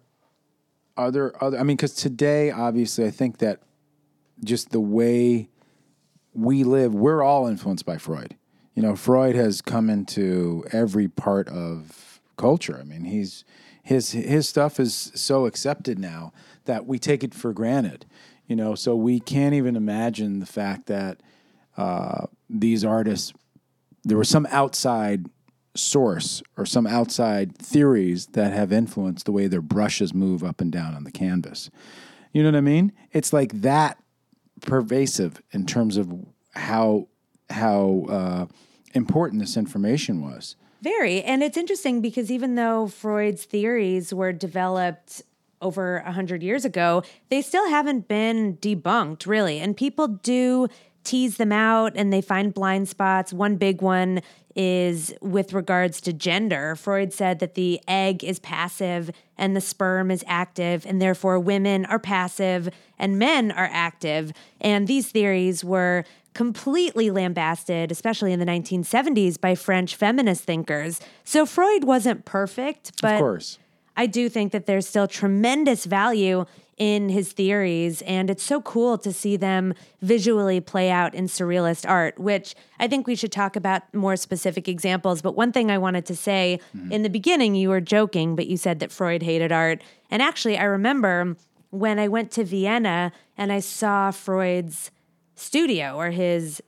are 0.97 1.11
there 1.11 1.43
other? 1.43 1.59
I 1.59 1.63
mean, 1.63 1.75
because 1.75 1.95
today, 1.95 2.51
obviously, 2.51 3.05
I 3.05 3.11
think 3.11 3.39
that 3.39 3.61
just 4.43 4.69
the 4.69 4.79
way 4.79 5.49
we 6.33 6.63
live, 6.63 6.93
we're 6.93 7.23
all 7.23 7.47
influenced 7.47 7.85
by 7.85 7.97
Freud. 7.97 8.35
You 8.75 8.81
know, 8.81 8.95
Freud 8.95 9.35
has 9.35 9.61
come 9.61 9.89
into 9.89 10.63
every 10.71 11.07
part 11.07 11.47
of 11.47 12.04
culture. 12.37 12.77
I 12.79 12.83
mean, 12.83 13.05
he's 13.05 13.43
his 13.83 14.11
his 14.11 14.47
stuff 14.49 14.79
is 14.79 15.11
so 15.15 15.45
accepted 15.45 15.99
now 15.99 16.33
that 16.65 16.85
we 16.85 16.99
take 16.99 17.23
it 17.23 17.33
for 17.33 17.53
granted. 17.53 18.05
You 18.47 18.55
know, 18.55 18.75
so 18.75 18.95
we 18.95 19.19
can't 19.19 19.55
even 19.55 19.75
imagine 19.75 20.39
the 20.39 20.45
fact 20.45 20.87
that 20.87 21.21
uh, 21.77 22.25
these 22.49 22.85
artists 22.85 23.33
there 24.03 24.17
was 24.17 24.29
some 24.29 24.47
outside 24.51 25.25
source 25.75 26.41
or 26.57 26.65
some 26.65 26.87
outside 26.87 27.57
theories 27.57 28.27
that 28.27 28.53
have 28.53 28.71
influenced 28.71 29.25
the 29.25 29.31
way 29.31 29.47
their 29.47 29.61
brushes 29.61 30.13
move 30.13 30.43
up 30.43 30.61
and 30.61 30.71
down 30.71 30.95
on 30.95 31.03
the 31.03 31.11
canvas. 31.11 31.69
You 32.31 32.43
know 32.43 32.49
what 32.49 32.57
I 32.57 32.61
mean? 32.61 32.91
It's 33.11 33.33
like 33.33 33.61
that 33.61 33.97
pervasive 34.61 35.41
in 35.51 35.65
terms 35.65 35.97
of 35.97 36.13
how 36.51 37.07
how 37.49 38.05
uh, 38.09 38.45
important 38.93 39.41
this 39.41 39.57
information 39.57 40.21
was. 40.21 40.55
Very. 40.81 41.21
And 41.23 41.41
it's 41.41 41.57
interesting 41.57 42.01
because 42.01 42.31
even 42.31 42.55
though 42.55 42.87
Freud's 42.87 43.45
theories 43.45 44.13
were 44.13 44.31
developed 44.31 45.21
over 45.61 46.01
100 46.05 46.43
years 46.43 46.65
ago, 46.65 47.03
they 47.29 47.41
still 47.41 47.69
haven't 47.69 48.07
been 48.07 48.57
debunked, 48.57 49.25
really. 49.25 49.59
And 49.59 49.75
people 49.75 50.07
do 50.07 50.67
tease 51.03 51.37
them 51.37 51.51
out 51.51 51.93
and 51.95 52.11
they 52.11 52.21
find 52.21 52.53
blind 52.53 52.89
spots. 52.89 53.31
One 53.31 53.55
big 53.55 53.81
one 53.81 54.21
is 54.55 55.13
with 55.21 55.53
regards 55.53 55.99
to 56.01 56.13
gender. 56.13 56.75
Freud 56.75 57.13
said 57.13 57.39
that 57.39 57.55
the 57.55 57.79
egg 57.87 58.23
is 58.23 58.39
passive 58.39 59.11
and 59.37 59.55
the 59.55 59.61
sperm 59.61 60.09
is 60.09 60.23
active, 60.27 60.85
and 60.85 61.01
therefore 61.01 61.37
women 61.37 61.85
are 61.85 61.99
passive 61.99 62.69
and 62.97 63.19
men 63.19 63.51
are 63.51 63.69
active. 63.69 64.31
And 64.61 64.87
these 64.87 65.11
theories 65.11 65.63
were 65.63 66.05
completely 66.35 67.09
lambasted, 67.09 67.91
especially 67.91 68.31
in 68.31 68.39
the 68.39 68.45
1970s, 68.45 69.41
by 69.41 69.55
French 69.55 69.95
feminist 69.95 70.43
thinkers. 70.43 70.99
So 71.23 71.47
Freud 71.47 71.83
wasn't 71.83 72.25
perfect, 72.25 73.01
but 73.01 73.15
of 73.15 73.19
course. 73.19 73.57
I 73.97 74.05
do 74.05 74.29
think 74.29 74.51
that 74.51 74.65
there's 74.65 74.87
still 74.87 75.07
tremendous 75.07 75.85
value 75.85 76.45
in 76.77 77.07
his 77.07 77.31
theories, 77.31 78.01
and 78.01 78.29
it's 78.29 78.43
so 78.43 78.61
cool 78.61 78.97
to 78.97 79.13
see 79.13 79.37
them 79.37 79.73
visually 80.01 80.59
play 80.59 80.91
out 80.91 81.15
in 81.15 81.27
surrealist 81.27 81.89
art, 81.89 82.19
which 82.19 82.53
I 82.79 82.87
think 82.89 83.07
we 83.07 83.15
should 83.15 83.31
talk 83.31 83.55
about 83.55 83.81
more 83.93 84.17
specific 84.17 84.67
examples. 84.67 85.21
But 85.21 85.35
one 85.35 85.53
thing 85.53 85.71
I 85.71 85.77
wanted 85.77 86.05
to 86.07 86.15
say 86.17 86.59
mm-hmm. 86.75 86.91
in 86.91 87.03
the 87.03 87.09
beginning, 87.09 87.55
you 87.55 87.69
were 87.69 87.79
joking, 87.79 88.35
but 88.35 88.47
you 88.47 88.57
said 88.57 88.79
that 88.79 88.91
Freud 88.91 89.23
hated 89.23 89.53
art. 89.53 89.81
And 90.11 90.21
actually, 90.21 90.57
I 90.57 90.65
remember 90.65 91.37
when 91.69 91.97
I 91.97 92.09
went 92.09 92.31
to 92.31 92.43
Vienna 92.43 93.13
and 93.37 93.53
I 93.53 93.61
saw 93.61 94.11
Freud's 94.11 94.91
studio 95.35 95.95
or 95.95 96.11
his 96.11 96.61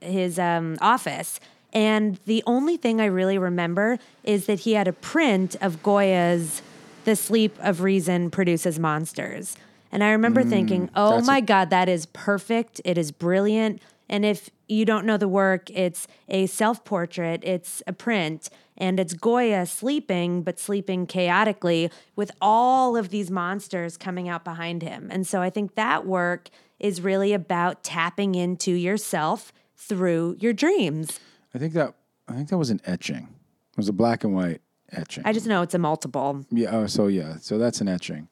his 0.00 0.38
um, 0.38 0.78
office 0.80 1.40
And 1.72 2.18
the 2.24 2.42
only 2.46 2.76
thing 2.76 3.00
I 3.00 3.04
really 3.06 3.38
remember 3.38 3.98
is 4.24 4.46
that 4.46 4.60
he 4.60 4.72
had 4.72 4.88
a 4.88 4.92
print 4.92 5.56
of 5.60 5.82
Goya's 5.82 6.62
The 7.04 7.14
Sleep 7.14 7.56
of 7.60 7.82
Reason 7.82 8.30
Produces 8.30 8.78
Monsters. 8.78 9.56
And 9.92 10.02
I 10.02 10.10
remember 10.10 10.42
thinking, 10.42 10.88
oh 10.94 11.20
my 11.20 11.38
a- 11.38 11.42
God, 11.42 11.70
that 11.70 11.88
is 11.88 12.06
perfect. 12.06 12.80
It 12.84 12.96
is 12.96 13.10
brilliant. 13.12 13.80
And 14.08 14.24
if 14.24 14.50
you 14.68 14.84
don't 14.84 15.06
know 15.06 15.16
the 15.16 15.28
work, 15.28 15.70
it's 15.70 16.08
a 16.28 16.46
self 16.46 16.84
portrait, 16.84 17.42
it's 17.44 17.82
a 17.86 17.92
print, 17.92 18.50
and 18.76 18.98
it's 18.98 19.14
Goya 19.14 19.66
sleeping, 19.66 20.42
but 20.42 20.58
sleeping 20.58 21.06
chaotically 21.06 21.90
with 22.16 22.32
all 22.40 22.96
of 22.96 23.10
these 23.10 23.30
monsters 23.30 23.96
coming 23.96 24.28
out 24.28 24.44
behind 24.44 24.82
him. 24.82 25.08
And 25.12 25.26
so 25.26 25.40
I 25.42 25.50
think 25.50 25.74
that 25.74 26.06
work 26.06 26.50
is 26.80 27.00
really 27.00 27.32
about 27.32 27.84
tapping 27.84 28.34
into 28.34 28.72
yourself 28.72 29.52
through 29.76 30.36
your 30.40 30.52
dreams. 30.52 31.20
I 31.54 31.58
think 31.58 31.74
that 31.74 31.94
I 32.28 32.34
think 32.34 32.48
that 32.48 32.58
was 32.58 32.70
an 32.70 32.80
etching. 32.84 33.28
It 33.72 33.76
was 33.76 33.88
a 33.88 33.92
black 33.92 34.24
and 34.24 34.34
white 34.34 34.60
etching. 34.92 35.24
I 35.26 35.32
just 35.32 35.46
know 35.46 35.62
it's 35.62 35.74
a 35.74 35.78
multiple. 35.78 36.44
Yeah. 36.50 36.70
Oh, 36.70 36.86
so 36.86 37.06
yeah. 37.06 37.36
So 37.40 37.58
that's 37.58 37.80
an 37.80 37.88
etching. 37.88 38.28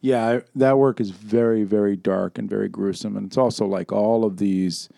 Yeah, 0.00 0.28
I, 0.28 0.42
that 0.56 0.76
work 0.76 1.00
is 1.00 1.10
very, 1.10 1.64
very 1.64 1.96
dark 1.96 2.36
and 2.36 2.48
very 2.48 2.68
gruesome, 2.68 3.16
and 3.16 3.26
it's 3.26 3.38
also 3.38 3.64
like 3.64 3.90
all 3.90 4.24
of 4.24 4.36
these 4.36 4.90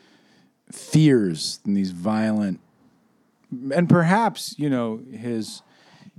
fears 0.73 1.61
and 1.65 1.77
these 1.77 1.93
violent, 1.93 2.61
and 3.73 3.89
perhaps 3.89 4.57
you 4.59 4.69
know 4.69 5.01
his 5.13 5.63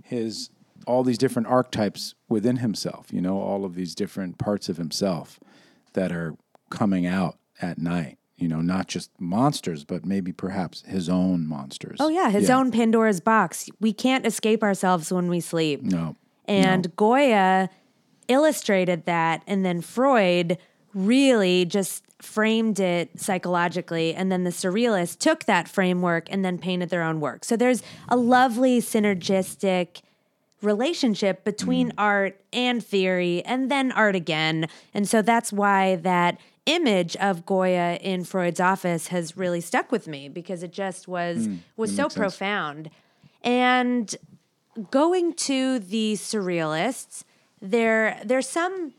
his 0.03 0.49
all 0.85 1.03
these 1.03 1.17
different 1.17 1.49
archetypes 1.49 2.15
within 2.29 2.57
himself. 2.57 3.07
You 3.11 3.19
know, 3.19 3.39
all 3.39 3.65
of 3.65 3.75
these 3.75 3.93
different 3.93 4.37
parts 4.37 4.69
of 4.69 4.77
himself 4.77 5.37
that 5.93 6.13
are 6.13 6.37
coming 6.69 7.05
out 7.05 7.37
at 7.61 7.77
night. 7.77 8.17
You 8.35 8.47
know, 8.47 8.61
not 8.61 8.87
just 8.87 9.09
monsters, 9.19 9.83
but 9.83 10.05
maybe 10.05 10.31
perhaps 10.31 10.83
his 10.83 11.09
own 11.09 11.47
monsters. 11.47 11.97
Oh, 11.99 12.09
yeah, 12.09 12.29
his 12.29 12.51
own 12.51 12.69
Pandora's 12.69 13.19
box. 13.19 13.67
We 13.79 13.93
can't 13.93 14.27
escape 14.27 14.61
ourselves 14.61 15.11
when 15.11 15.27
we 15.27 15.39
sleep. 15.39 15.81
No. 15.81 16.15
And 16.45 16.95
Goya 16.95 17.71
illustrated 18.27 19.05
that, 19.05 19.41
and 19.47 19.65
then 19.65 19.81
Freud 19.81 20.59
really 20.93 21.65
just 21.65 22.03
framed 22.21 22.79
it 22.79 23.19
psychologically. 23.19 24.13
And 24.13 24.31
then 24.31 24.43
the 24.43 24.51
surrealists 24.51 25.17
took 25.17 25.45
that 25.45 25.67
framework 25.67 26.27
and 26.31 26.45
then 26.45 26.59
painted 26.59 26.89
their 26.89 27.03
own 27.03 27.19
work. 27.19 27.43
So 27.43 27.55
there's 27.55 27.81
a 28.07 28.17
lovely 28.17 28.81
synergistic 28.81 30.01
relationship 30.61 31.43
between 31.43 31.89
mm. 31.89 31.95
art 31.97 32.39
and 32.53 32.83
theory, 32.85 33.43
and 33.45 33.71
then 33.71 33.91
art 33.91 34.15
again. 34.15 34.67
And 34.93 35.07
so 35.07 35.21
that's 35.21 35.51
why 35.51 35.95
that 35.97 36.39
image 36.67 37.15
of 37.15 37.45
Goya 37.45 37.97
in 38.01 38.23
Freud's 38.23 38.59
office 38.59 39.07
has 39.07 39.35
really 39.35 39.61
stuck 39.61 39.91
with 39.91 40.07
me 40.07 40.29
because 40.29 40.61
it 40.61 40.71
just 40.71 41.07
was 41.07 41.49
was 41.75 41.95
so 41.95 42.09
profound. 42.09 42.91
And 43.41 44.13
going 44.91 45.33
to 45.33 45.79
the 45.79 46.13
surrealists, 46.13 47.23
there 47.61 48.21
there's 48.23 48.47
some 48.47 48.93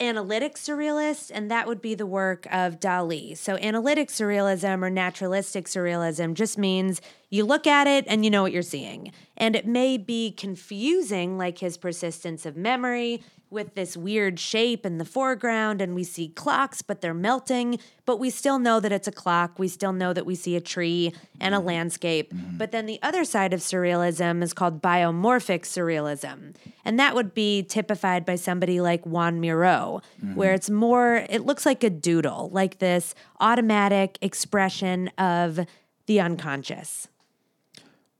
analytic 0.00 0.54
surrealists, 0.54 1.30
and 1.32 1.50
that 1.50 1.66
would 1.66 1.80
be 1.80 1.94
the 1.94 2.06
work 2.06 2.46
of 2.50 2.78
Dali. 2.78 3.36
So, 3.36 3.56
analytic 3.56 4.08
surrealism 4.08 4.82
or 4.82 4.90
naturalistic 4.90 5.66
surrealism 5.66 6.34
just 6.34 6.56
means 6.58 7.00
you 7.30 7.44
look 7.44 7.66
at 7.66 7.86
it 7.86 8.04
and 8.06 8.24
you 8.24 8.30
know 8.30 8.42
what 8.42 8.52
you're 8.52 8.62
seeing. 8.62 9.12
And 9.36 9.56
it 9.56 9.66
may 9.66 9.96
be 9.96 10.30
confusing, 10.30 11.38
like 11.38 11.58
his 11.58 11.76
persistence 11.76 12.46
of 12.46 12.56
memory 12.56 13.22
with 13.50 13.74
this 13.74 13.96
weird 13.96 14.38
shape 14.38 14.84
in 14.84 14.98
the 14.98 15.04
foreground, 15.04 15.80
and 15.80 15.94
we 15.94 16.04
see 16.04 16.28
clocks, 16.28 16.82
but 16.82 17.00
they're 17.00 17.14
melting. 17.14 17.78
But 18.04 18.18
we 18.18 18.30
still 18.30 18.58
know 18.58 18.80
that 18.80 18.92
it's 18.92 19.08
a 19.08 19.12
clock. 19.12 19.58
We 19.58 19.68
still 19.68 19.92
know 19.92 20.12
that 20.12 20.26
we 20.26 20.34
see 20.34 20.56
a 20.56 20.60
tree 20.60 21.12
and 21.40 21.54
a 21.54 21.58
mm-hmm. 21.58 21.66
landscape. 21.66 22.32
Mm-hmm. 22.32 22.58
But 22.58 22.72
then 22.72 22.86
the 22.86 22.98
other 23.02 23.24
side 23.24 23.52
of 23.52 23.60
surrealism 23.60 24.42
is 24.42 24.52
called 24.52 24.82
biomorphic 24.82 25.62
surrealism. 25.62 26.54
And 26.84 26.98
that 26.98 27.14
would 27.14 27.34
be 27.34 27.62
typified 27.62 28.24
by 28.24 28.36
somebody 28.36 28.80
like 28.80 29.04
Juan 29.04 29.40
Miro, 29.40 30.02
mm-hmm. 30.22 30.34
where 30.34 30.54
it's 30.54 30.70
more, 30.70 31.26
it 31.28 31.44
looks 31.44 31.66
like 31.66 31.84
a 31.84 31.90
doodle, 31.90 32.50
like 32.52 32.78
this 32.78 33.14
automatic 33.40 34.18
expression 34.20 35.08
of 35.18 35.60
the 36.06 36.20
unconscious. 36.20 37.08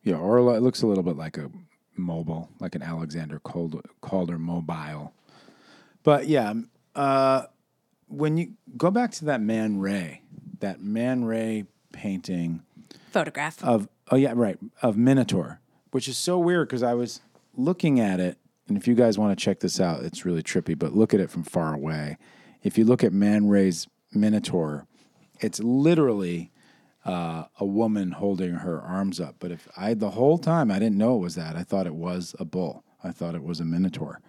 Yeah, 0.03 0.17
or 0.17 0.39
it 0.39 0.61
looks 0.61 0.83
a 0.83 0.87
little 0.87 1.03
bit 1.03 1.17
like 1.17 1.37
a 1.37 1.51
mobile, 1.97 2.49
like 2.61 2.75
an 2.75 2.83
Alexander 2.83 3.41
Calder, 3.41 3.81
Calder 4.01 4.39
mobile. 4.39 5.13
But 6.03 6.29
yeah, 6.29 6.51
um, 6.51 6.71
uh, 6.95 7.45
when 8.09 8.37
you 8.37 8.53
go 8.77 8.91
back 8.91 9.13
to 9.13 9.27
that 9.27 9.41
Man 9.41 9.79
Ray, 9.79 10.23
that 10.61 10.81
Man 10.81 11.25
Ray 11.25 11.67
painting 11.93 12.63
Photograph. 13.11 13.63
of 13.63 13.89
oh 14.11 14.17
yeah 14.17 14.33
right 14.35 14.59
of 14.83 14.97
Minotaur, 14.97 15.61
which 15.91 16.09
is 16.09 16.17
so 16.17 16.39
weird 16.39 16.69
because 16.69 16.83
I 16.83 16.95
was 16.95 17.21
looking 17.57 18.01
at 18.01 18.21
it, 18.21 18.39
and 18.69 18.77
if 18.77 18.87
you 18.89 18.95
guys 18.95 19.19
want 19.19 19.37
to 19.39 19.45
check 19.45 19.61
this 19.61 19.81
out, 19.81 20.03
it's 20.03 20.25
really 20.25 20.43
trippy. 20.43 20.79
But 20.79 20.95
look 20.95 21.13
at 21.15 21.21
it 21.21 21.31
from 21.31 21.43
far 21.43 21.75
away. 21.75 22.17
If 22.63 22.79
you 22.79 22.85
look 22.85 23.05
at 23.05 23.13
Man 23.13 23.49
Ray's 23.49 23.87
Minotaur, 24.13 24.87
it's 25.41 25.61
literally 25.61 26.51
uh, 27.05 27.45
a 27.59 27.65
woman 27.65 28.13
holding 28.13 28.55
her 28.55 28.81
arms 28.81 29.21
up. 29.21 29.37
But 29.39 29.51
if 29.51 29.69
I 29.77 29.95
the 29.95 30.11
whole 30.11 30.39
time 30.39 30.71
I 30.71 30.79
didn't 30.79 30.99
know 30.99 31.17
it 31.17 31.21
was 31.21 31.35
that, 31.35 31.57
I 31.57 31.63
thought 31.63 31.87
it 31.87 31.95
was 31.95 32.35
a 32.39 32.45
bull. 32.45 32.85
I 33.03 33.11
thought 33.13 33.35
it 33.35 33.45
was 33.45 33.61
a 33.61 33.65
Minotaur 33.65 34.21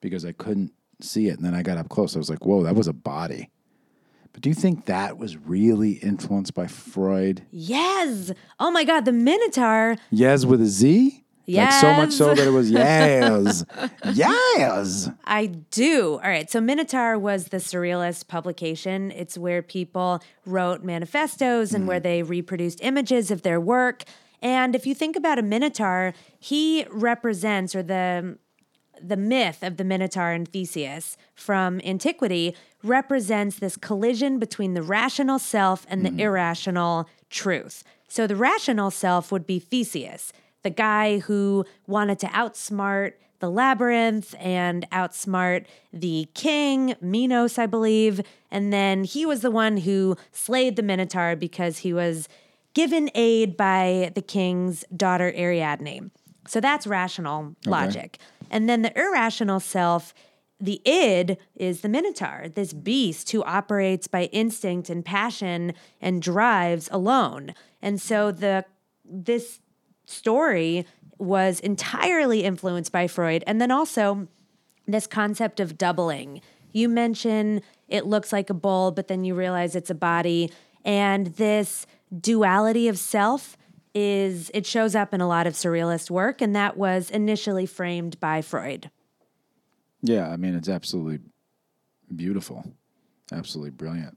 because 0.00 0.24
I 0.24 0.32
couldn't 0.32 0.72
see 1.04 1.28
it. 1.28 1.36
And 1.36 1.44
then 1.44 1.54
I 1.54 1.62
got 1.62 1.78
up 1.78 1.88
close. 1.88 2.14
I 2.14 2.18
was 2.18 2.30
like, 2.30 2.44
whoa, 2.44 2.62
that 2.64 2.74
was 2.74 2.88
a 2.88 2.92
body. 2.92 3.50
But 4.32 4.42
do 4.42 4.48
you 4.48 4.54
think 4.54 4.86
that 4.86 5.18
was 5.18 5.36
really 5.36 5.92
influenced 5.92 6.54
by 6.54 6.66
Freud? 6.66 7.42
yes. 7.50 8.32
Oh 8.58 8.70
my 8.70 8.84
God, 8.84 9.04
the 9.04 9.12
Minotaur. 9.12 9.96
Yes 10.10 10.44
with 10.44 10.60
a 10.60 10.66
Z? 10.66 11.24
Like 11.48 11.72
so 11.72 11.92
much 11.94 12.12
so 12.12 12.34
that 12.34 12.46
it 12.46 12.50
was 12.50 12.70
yes. 12.70 13.64
yes. 14.14 15.10
I 15.24 15.46
do. 15.46 16.12
All 16.12 16.30
right. 16.30 16.48
So 16.50 16.60
Minotaur 16.60 17.18
was 17.18 17.46
the 17.46 17.56
surrealist 17.56 18.28
publication. 18.28 19.10
It's 19.10 19.36
where 19.36 19.62
people 19.62 20.22
wrote 20.46 20.84
manifestos 20.84 21.72
and 21.72 21.88
where 21.88 21.98
mm. 21.98 22.04
they 22.04 22.22
reproduced 22.22 22.78
images 22.82 23.30
of 23.30 23.42
their 23.42 23.60
work. 23.60 24.04
And 24.42 24.74
if 24.74 24.86
you 24.86 24.94
think 24.94 25.16
about 25.16 25.38
a 25.38 25.42
Minotaur, 25.42 26.14
he 26.38 26.86
represents, 26.90 27.74
or 27.74 27.82
the 27.82 28.38
the 29.02 29.16
myth 29.16 29.62
of 29.62 29.76
the 29.76 29.84
Minotaur 29.84 30.30
and 30.30 30.46
Theseus 30.48 31.16
from 31.34 31.80
antiquity 31.84 32.54
represents 32.82 33.58
this 33.58 33.76
collision 33.76 34.38
between 34.38 34.74
the 34.74 34.82
rational 34.82 35.38
self 35.38 35.86
and 35.88 36.04
the 36.04 36.10
mm-hmm. 36.10 36.20
irrational 36.20 37.08
truth. 37.28 37.84
So 38.08 38.26
the 38.26 38.36
rational 38.36 38.90
self 38.90 39.30
would 39.30 39.46
be 39.46 39.58
Theseus, 39.58 40.32
the 40.62 40.70
guy 40.70 41.18
who 41.18 41.64
wanted 41.86 42.18
to 42.20 42.26
outsmart 42.28 43.12
the 43.40 43.50
labyrinth 43.50 44.34
and 44.38 44.88
outsmart 44.90 45.64
the 45.92 46.28
king, 46.34 46.94
Minos, 47.00 47.58
I 47.58 47.66
believe. 47.66 48.20
And 48.50 48.72
then 48.72 49.04
he 49.04 49.24
was 49.24 49.40
the 49.40 49.50
one 49.50 49.78
who 49.78 50.16
slayed 50.30 50.76
the 50.76 50.82
Minotaur 50.82 51.36
because 51.36 51.78
he 51.78 51.92
was 51.92 52.28
given 52.74 53.10
aid 53.14 53.56
by 53.56 54.12
the 54.14 54.22
king's 54.22 54.84
daughter 54.94 55.32
Ariadne. 55.34 56.10
So 56.46 56.60
that's 56.60 56.86
rational 56.86 57.54
logic. 57.66 58.18
And 58.50 58.68
then 58.68 58.82
the 58.82 58.98
irrational 58.98 59.60
self, 59.60 60.12
the 60.58 60.82
id, 60.84 61.38
is 61.56 61.80
the 61.80 61.88
Minotaur, 61.88 62.48
this 62.54 62.72
beast 62.72 63.30
who 63.30 63.42
operates 63.44 64.06
by 64.06 64.24
instinct 64.24 64.90
and 64.90 65.04
passion 65.04 65.72
and 66.00 66.20
drives 66.20 66.88
alone. 66.92 67.54
And 67.80 68.00
so 68.00 68.30
the 68.32 68.64
this 69.04 69.60
story 70.06 70.86
was 71.18 71.60
entirely 71.60 72.44
influenced 72.44 72.92
by 72.92 73.06
Freud. 73.06 73.44
And 73.46 73.60
then 73.60 73.70
also 73.70 74.28
this 74.86 75.06
concept 75.06 75.60
of 75.60 75.78
doubling. 75.78 76.40
You 76.72 76.88
mention 76.88 77.62
it 77.88 78.06
looks 78.06 78.32
like 78.32 78.50
a 78.50 78.54
bull, 78.54 78.90
but 78.90 79.08
then 79.08 79.24
you 79.24 79.34
realize 79.34 79.74
it's 79.74 79.90
a 79.90 79.94
body. 79.94 80.50
And 80.84 81.28
this 81.28 81.86
duality 82.18 82.88
of 82.88 82.98
self 82.98 83.56
is, 83.94 84.50
it 84.54 84.66
shows 84.66 84.94
up 84.94 85.12
in 85.12 85.20
a 85.20 85.28
lot 85.28 85.46
of 85.46 85.54
surrealist 85.54 86.10
work. 86.10 86.40
And 86.40 86.54
that 86.54 86.76
was 86.76 87.10
initially 87.10 87.66
framed 87.66 88.18
by 88.20 88.42
Freud. 88.42 88.90
Yeah, 90.02 90.28
I 90.28 90.36
mean 90.36 90.54
it's 90.54 90.68
absolutely 90.68 91.18
beautiful. 92.14 92.64
Absolutely 93.32 93.70
brilliant. 93.70 94.16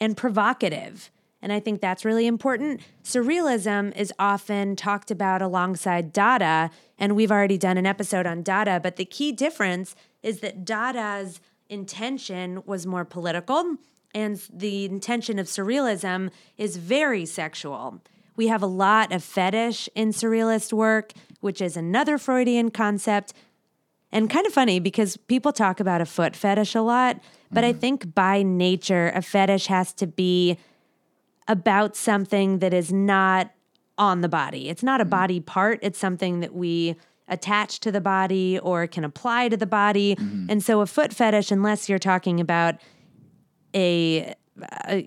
and 0.00 0.16
provocative. 0.16 1.10
And 1.40 1.52
I 1.52 1.58
think 1.58 1.80
that's 1.80 2.04
really 2.04 2.26
important. 2.28 2.80
Surrealism 3.02 3.96
is 3.96 4.12
often 4.18 4.76
talked 4.76 5.10
about 5.10 5.42
alongside 5.42 6.12
Dada, 6.12 6.70
and 6.98 7.16
we've 7.16 7.32
already 7.32 7.58
done 7.58 7.78
an 7.78 7.86
episode 7.86 8.26
on 8.26 8.42
Dada, 8.42 8.78
but 8.80 8.94
the 8.96 9.04
key 9.04 9.32
difference 9.32 9.96
is 10.22 10.38
that 10.40 10.64
Dada's 10.64 11.40
intention 11.68 12.62
was 12.64 12.86
more 12.86 13.04
political, 13.04 13.76
and 14.14 14.40
the 14.52 14.84
intention 14.84 15.38
of 15.40 15.46
surrealism 15.46 16.30
is 16.56 16.76
very 16.76 17.26
sexual. 17.26 18.00
We 18.36 18.48
have 18.48 18.62
a 18.62 18.66
lot 18.66 19.12
of 19.12 19.22
fetish 19.22 19.88
in 19.94 20.10
surrealist 20.10 20.72
work, 20.72 21.12
which 21.40 21.60
is 21.60 21.76
another 21.76 22.18
Freudian 22.18 22.70
concept. 22.70 23.32
And 24.10 24.28
kind 24.28 24.46
of 24.46 24.52
funny 24.52 24.78
because 24.78 25.16
people 25.16 25.52
talk 25.52 25.80
about 25.80 26.00
a 26.00 26.06
foot 26.06 26.36
fetish 26.36 26.74
a 26.74 26.82
lot, 26.82 27.20
but 27.50 27.64
I 27.64 27.72
mm. 27.72 27.78
think 27.78 28.14
by 28.14 28.42
nature, 28.42 29.10
a 29.14 29.22
fetish 29.22 29.66
has 29.66 29.92
to 29.94 30.06
be 30.06 30.58
about 31.48 31.96
something 31.96 32.58
that 32.58 32.74
is 32.74 32.92
not 32.92 33.52
on 33.98 34.20
the 34.20 34.28
body. 34.28 34.68
It's 34.68 34.82
not 34.82 35.00
a 35.00 35.04
mm. 35.04 35.10
body 35.10 35.40
part, 35.40 35.78
it's 35.82 35.98
something 35.98 36.40
that 36.40 36.54
we 36.54 36.96
attach 37.28 37.80
to 37.80 37.90
the 37.90 38.00
body 38.00 38.58
or 38.58 38.86
can 38.86 39.04
apply 39.04 39.48
to 39.48 39.56
the 39.56 39.66
body. 39.66 40.16
Mm-hmm. 40.16 40.46
And 40.50 40.62
so 40.62 40.80
a 40.80 40.86
foot 40.86 41.12
fetish, 41.12 41.50
unless 41.50 41.88
you're 41.88 41.98
talking 41.98 42.40
about 42.40 42.76
a, 43.74 44.34
Uh, 44.60 45.02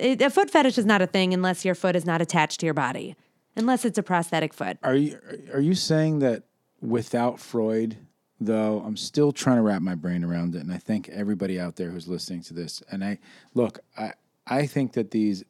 a 0.00 0.24
a 0.24 0.30
foot 0.30 0.50
fetish 0.50 0.78
is 0.78 0.86
not 0.86 1.02
a 1.02 1.06
thing 1.06 1.34
unless 1.34 1.64
your 1.64 1.74
foot 1.74 1.96
is 1.96 2.06
not 2.06 2.22
attached 2.22 2.60
to 2.60 2.66
your 2.66 2.74
body. 2.74 3.16
Unless 3.56 3.84
it's 3.84 3.98
a 3.98 4.02
prosthetic 4.02 4.52
foot. 4.52 4.78
Are 4.82 4.94
you 4.94 5.18
are 5.52 5.60
you 5.60 5.74
saying 5.74 6.18
that 6.20 6.44
without 6.80 7.40
Freud, 7.40 7.96
though, 8.40 8.80
I'm 8.80 8.96
still 8.96 9.32
trying 9.32 9.56
to 9.56 9.62
wrap 9.62 9.82
my 9.82 9.94
brain 9.94 10.24
around 10.24 10.54
it, 10.54 10.60
and 10.60 10.72
I 10.72 10.78
think 10.78 11.08
everybody 11.08 11.58
out 11.58 11.76
there 11.76 11.90
who's 11.90 12.08
listening 12.08 12.42
to 12.42 12.54
this, 12.54 12.82
and 12.90 13.04
I 13.04 13.18
look, 13.54 13.80
I 13.96 14.12
I 14.46 14.66
think 14.66 14.92
that 14.92 15.10
these 15.10 15.44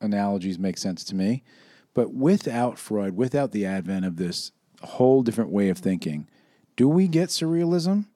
analogies 0.00 0.58
make 0.58 0.78
sense 0.78 1.04
to 1.04 1.14
me, 1.14 1.42
but 1.94 2.12
without 2.12 2.78
Freud, 2.78 3.16
without 3.16 3.52
the 3.52 3.66
advent 3.66 4.04
of 4.04 4.16
this 4.16 4.52
whole 4.82 5.22
different 5.22 5.50
way 5.50 5.68
of 5.68 5.78
thinking, 5.78 6.26
do 6.76 6.88
we 6.88 7.06
get 7.06 7.28
surrealism, 7.28 8.06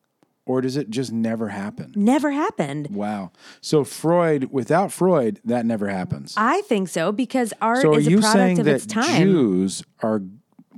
or 0.47 0.61
does 0.61 0.77
it 0.77 0.91
just 0.91 1.11
never 1.13 1.49
happen? 1.49 1.93
Never 1.97 2.31
happened. 2.33 2.89
Wow. 2.91 3.33
So 3.61 3.83
Freud, 3.85 4.49
without 4.53 4.93
Freud, 4.93 5.41
that 5.45 5.65
never 5.65 5.89
happens. 5.89 6.35
I 6.37 6.61
think 6.63 6.89
so 6.89 7.13
because 7.13 7.53
art 7.63 7.81
So 7.83 7.95
is 7.95 8.07
a 8.07 8.19
product 8.19 8.59
of 8.61 8.69
its 8.69 8.85
time. 8.87 9.23
Jews 9.23 9.83
are 10.03 10.21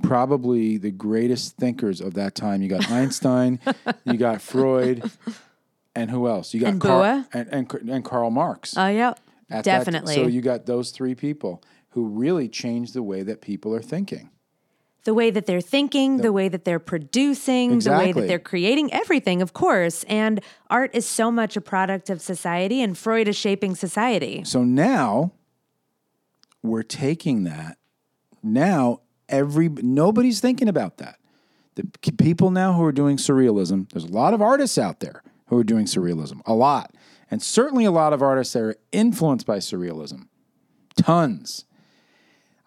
probably 0.03 0.77
the 0.77 0.91
greatest 0.91 1.57
thinkers 1.57 2.01
of 2.01 2.13
that 2.15 2.35
time? 2.35 2.61
You 2.61 2.69
got 2.69 2.89
Einstein, 2.91 3.59
you 4.05 4.17
got 4.17 4.41
Freud, 4.41 5.09
and 5.95 6.09
who 6.11 6.27
else? 6.27 6.53
You 6.53 6.61
got 6.61 6.69
And 6.69 6.79
Boa. 6.79 7.27
and, 7.33 7.49
and 7.51 7.89
and 7.89 8.05
Karl 8.05 8.29
Marx. 8.29 8.75
Oh 8.77 8.87
yeah, 8.87 9.09
At 9.09 9.17
that- 9.49 9.63
definitely. 9.63 10.15
so 10.15 10.27
you 10.27 10.41
got 10.41 10.65
those 10.65 10.91
three 10.91 11.15
people 11.15 11.63
who 11.91 12.05
really 12.07 12.47
changed 12.47 12.93
the 12.93 13.03
way 13.03 13.23
that 13.23 13.41
people 13.41 13.73
are 13.73 13.81
thinking. 13.81 14.29
The 15.07 15.13
way 15.13 15.31
that 15.31 15.45
they're 15.45 15.61
thinking, 15.61 16.17
the, 16.17 16.33
way 16.33 16.49
that 16.49 16.65
they're 16.65 16.79
producing, 16.79 17.79
the 17.79 17.91
way 17.91 18.11
that 18.11 18.27
they're 18.27 18.37
creating 18.37 18.91
everything, 18.91 19.41
of 19.41 19.53
course. 19.53 20.03
And 20.03 20.41
art 20.69 20.91
is 20.93 21.05
so 21.05 21.31
much 21.31 21.55
a 21.55 21.61
product 21.61 22.09
of 22.09 22.21
society, 22.21 22.81
and 22.81 22.97
Freud 22.97 23.29
is 23.29 23.37
shaping 23.37 23.73
society. 23.73 24.43
So 24.43 24.65
now 24.65 25.31
we're 26.61 26.83
taking 26.83 27.45
that. 27.45 27.77
Now 28.43 28.99
every 29.29 29.69
nobody's 29.69 30.41
thinking 30.41 30.67
about 30.67 30.97
that. 30.97 31.19
The 31.75 31.85
people 32.17 32.51
now 32.51 32.73
who 32.73 32.83
are 32.83 32.91
doing 32.91 33.15
surrealism, 33.15 33.89
there's 33.93 34.03
a 34.03 34.11
lot 34.11 34.33
of 34.33 34.41
artists 34.41 34.77
out 34.77 34.99
there 34.99 35.23
who 35.45 35.57
are 35.57 35.63
doing 35.63 35.85
surrealism, 35.85 36.41
a 36.45 36.53
lot. 36.53 36.93
And 37.31 37.41
certainly 37.41 37.85
a 37.85 37.91
lot 37.91 38.11
of 38.11 38.21
artists 38.21 38.51
that 38.55 38.61
are 38.61 38.75
influenced 38.91 39.45
by 39.45 39.59
surrealism. 39.59 40.27
Tons. 40.97 41.63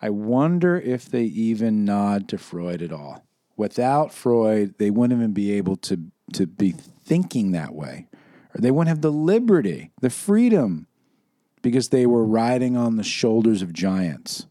I 0.02 0.11
wonder 0.11 0.78
if 0.78 1.07
they 1.11 1.25
even 1.25 1.85
nod 1.85 2.28
to 2.28 2.38
Freud 2.38 2.83
at 2.83 2.92
all. 2.92 3.25
Without 3.57 4.12
Freud, 4.12 4.75
they 4.78 4.90
wouldn't 4.90 5.19
even 5.19 5.33
be 5.33 5.52
able 5.52 5.76
to, 5.76 6.00
to 6.33 6.47
be 6.47 6.73
thinking 6.73 7.52
that 7.52 7.75
way. 7.75 8.07
Or 8.54 8.61
they 8.61 8.71
wouldn't 8.71 8.88
have 8.88 9.02
the 9.02 9.12
liberty, 9.12 9.90
the 10.00 10.11
freedom 10.11 10.87
because 11.62 11.90
they 11.90 12.07
were 12.07 12.25
riding 12.25 12.76
on 12.76 12.97
the 12.97 13.02
shoulders 13.02 13.61
of 13.61 13.73
giants. 13.73 14.47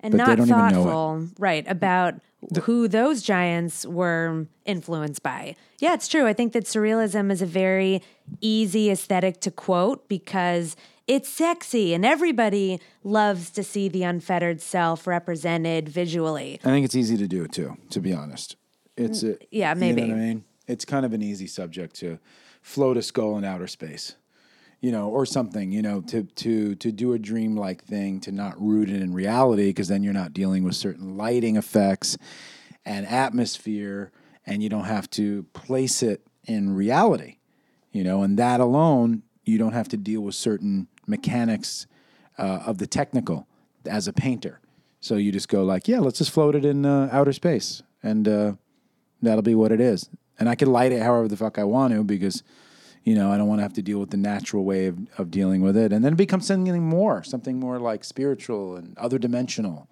and 0.00 0.14
not 0.14 0.36
don't 0.36 0.48
even 0.48 0.48
know 0.48 0.84
thoughtful, 0.84 1.28
right, 1.38 1.64
about 1.66 2.14
who 2.62 2.86
those 2.86 3.22
giants 3.22 3.84
were 3.84 4.46
influenced 4.64 5.22
by. 5.22 5.56
Yeah, 5.80 5.94
it's 5.94 6.06
true. 6.06 6.26
I 6.26 6.32
think 6.32 6.52
that 6.52 6.64
surrealism 6.64 7.32
is 7.32 7.42
a 7.42 7.46
very 7.46 8.02
easy 8.40 8.90
aesthetic 8.90 9.40
to 9.40 9.50
quote 9.50 10.08
because 10.08 10.76
it's 11.06 11.28
sexy 11.28 11.94
and 11.94 12.04
everybody 12.04 12.80
loves 13.04 13.50
to 13.50 13.62
see 13.62 13.88
the 13.88 14.02
unfettered 14.02 14.60
self 14.60 15.06
represented 15.06 15.88
visually. 15.88 16.60
I 16.64 16.68
think 16.68 16.84
it's 16.84 16.96
easy 16.96 17.16
to 17.16 17.28
do 17.28 17.46
too, 17.46 17.76
to 17.90 18.00
be 18.00 18.12
honest. 18.12 18.56
It's 18.96 19.22
a, 19.22 19.34
mm, 19.34 19.46
yeah, 19.50 19.74
You 19.74 19.80
maybe. 19.80 20.00
know 20.02 20.08
what 20.08 20.14
I 20.14 20.26
mean? 20.26 20.44
It's 20.66 20.84
kind 20.84 21.06
of 21.06 21.12
an 21.12 21.22
easy 21.22 21.46
subject 21.46 21.94
to 21.96 22.18
float 22.62 22.96
a 22.96 23.02
skull 23.02 23.38
in 23.38 23.44
outer 23.44 23.68
space, 23.68 24.16
you 24.80 24.90
know, 24.90 25.08
or 25.08 25.24
something, 25.24 25.70
you 25.70 25.82
know, 25.82 26.00
to 26.02 26.24
to 26.24 26.74
to 26.74 26.90
do 26.90 27.12
a 27.12 27.18
dream-like 27.18 27.84
thing, 27.84 28.18
to 28.20 28.32
not 28.32 28.60
root 28.60 28.90
it 28.90 29.00
in 29.00 29.12
reality, 29.14 29.68
because 29.68 29.88
then 29.88 30.02
you're 30.02 30.12
not 30.12 30.32
dealing 30.32 30.64
with 30.64 30.74
certain 30.74 31.16
lighting 31.16 31.56
effects 31.56 32.18
and 32.84 33.06
atmosphere, 33.06 34.10
and 34.44 34.62
you 34.62 34.68
don't 34.68 34.84
have 34.84 35.08
to 35.10 35.44
place 35.52 36.02
it 36.02 36.26
in 36.44 36.74
reality, 36.74 37.36
you 37.92 38.02
know, 38.02 38.22
and 38.22 38.38
that 38.38 38.60
alone, 38.60 39.22
you 39.44 39.58
don't 39.58 39.72
have 39.72 39.88
to 39.88 39.96
deal 39.96 40.20
with 40.20 40.34
certain 40.34 40.88
mechanics 41.06 41.86
uh, 42.38 42.60
of 42.66 42.78
the 42.78 42.86
technical 42.86 43.46
as 43.86 44.08
a 44.08 44.12
painter. 44.12 44.60
So 45.00 45.16
you 45.16 45.30
just 45.30 45.48
go 45.48 45.62
like, 45.64 45.86
yeah, 45.88 46.00
let's 46.00 46.18
just 46.18 46.30
float 46.30 46.54
it 46.54 46.64
in 46.64 46.84
uh, 46.84 47.08
outer 47.12 47.32
space, 47.32 47.82
and 48.02 48.26
uh, 48.26 48.52
that'll 49.22 49.42
be 49.42 49.54
what 49.54 49.72
it 49.72 49.80
is. 49.80 50.08
And 50.38 50.48
I 50.48 50.54
can 50.54 50.70
light 50.70 50.92
it 50.92 51.02
however 51.02 51.28
the 51.28 51.36
fuck 51.36 51.58
I 51.58 51.64
want 51.64 51.94
to 51.94 52.04
because, 52.04 52.42
you 53.04 53.14
know, 53.14 53.30
I 53.32 53.38
don't 53.38 53.46
want 53.46 53.60
to 53.60 53.62
have 53.62 53.72
to 53.74 53.82
deal 53.82 53.98
with 53.98 54.10
the 54.10 54.16
natural 54.16 54.64
way 54.64 54.86
of, 54.86 54.98
of 55.16 55.30
dealing 55.30 55.62
with 55.62 55.76
it. 55.76 55.92
And 55.92 56.04
then 56.04 56.14
it 56.14 56.16
becomes 56.16 56.46
something 56.46 56.82
more, 56.82 57.22
something 57.22 57.58
more 57.58 57.78
like 57.78 58.04
spiritual 58.04 58.76
and 58.76 58.98
other 58.98 59.18
dimensional. 59.18 59.88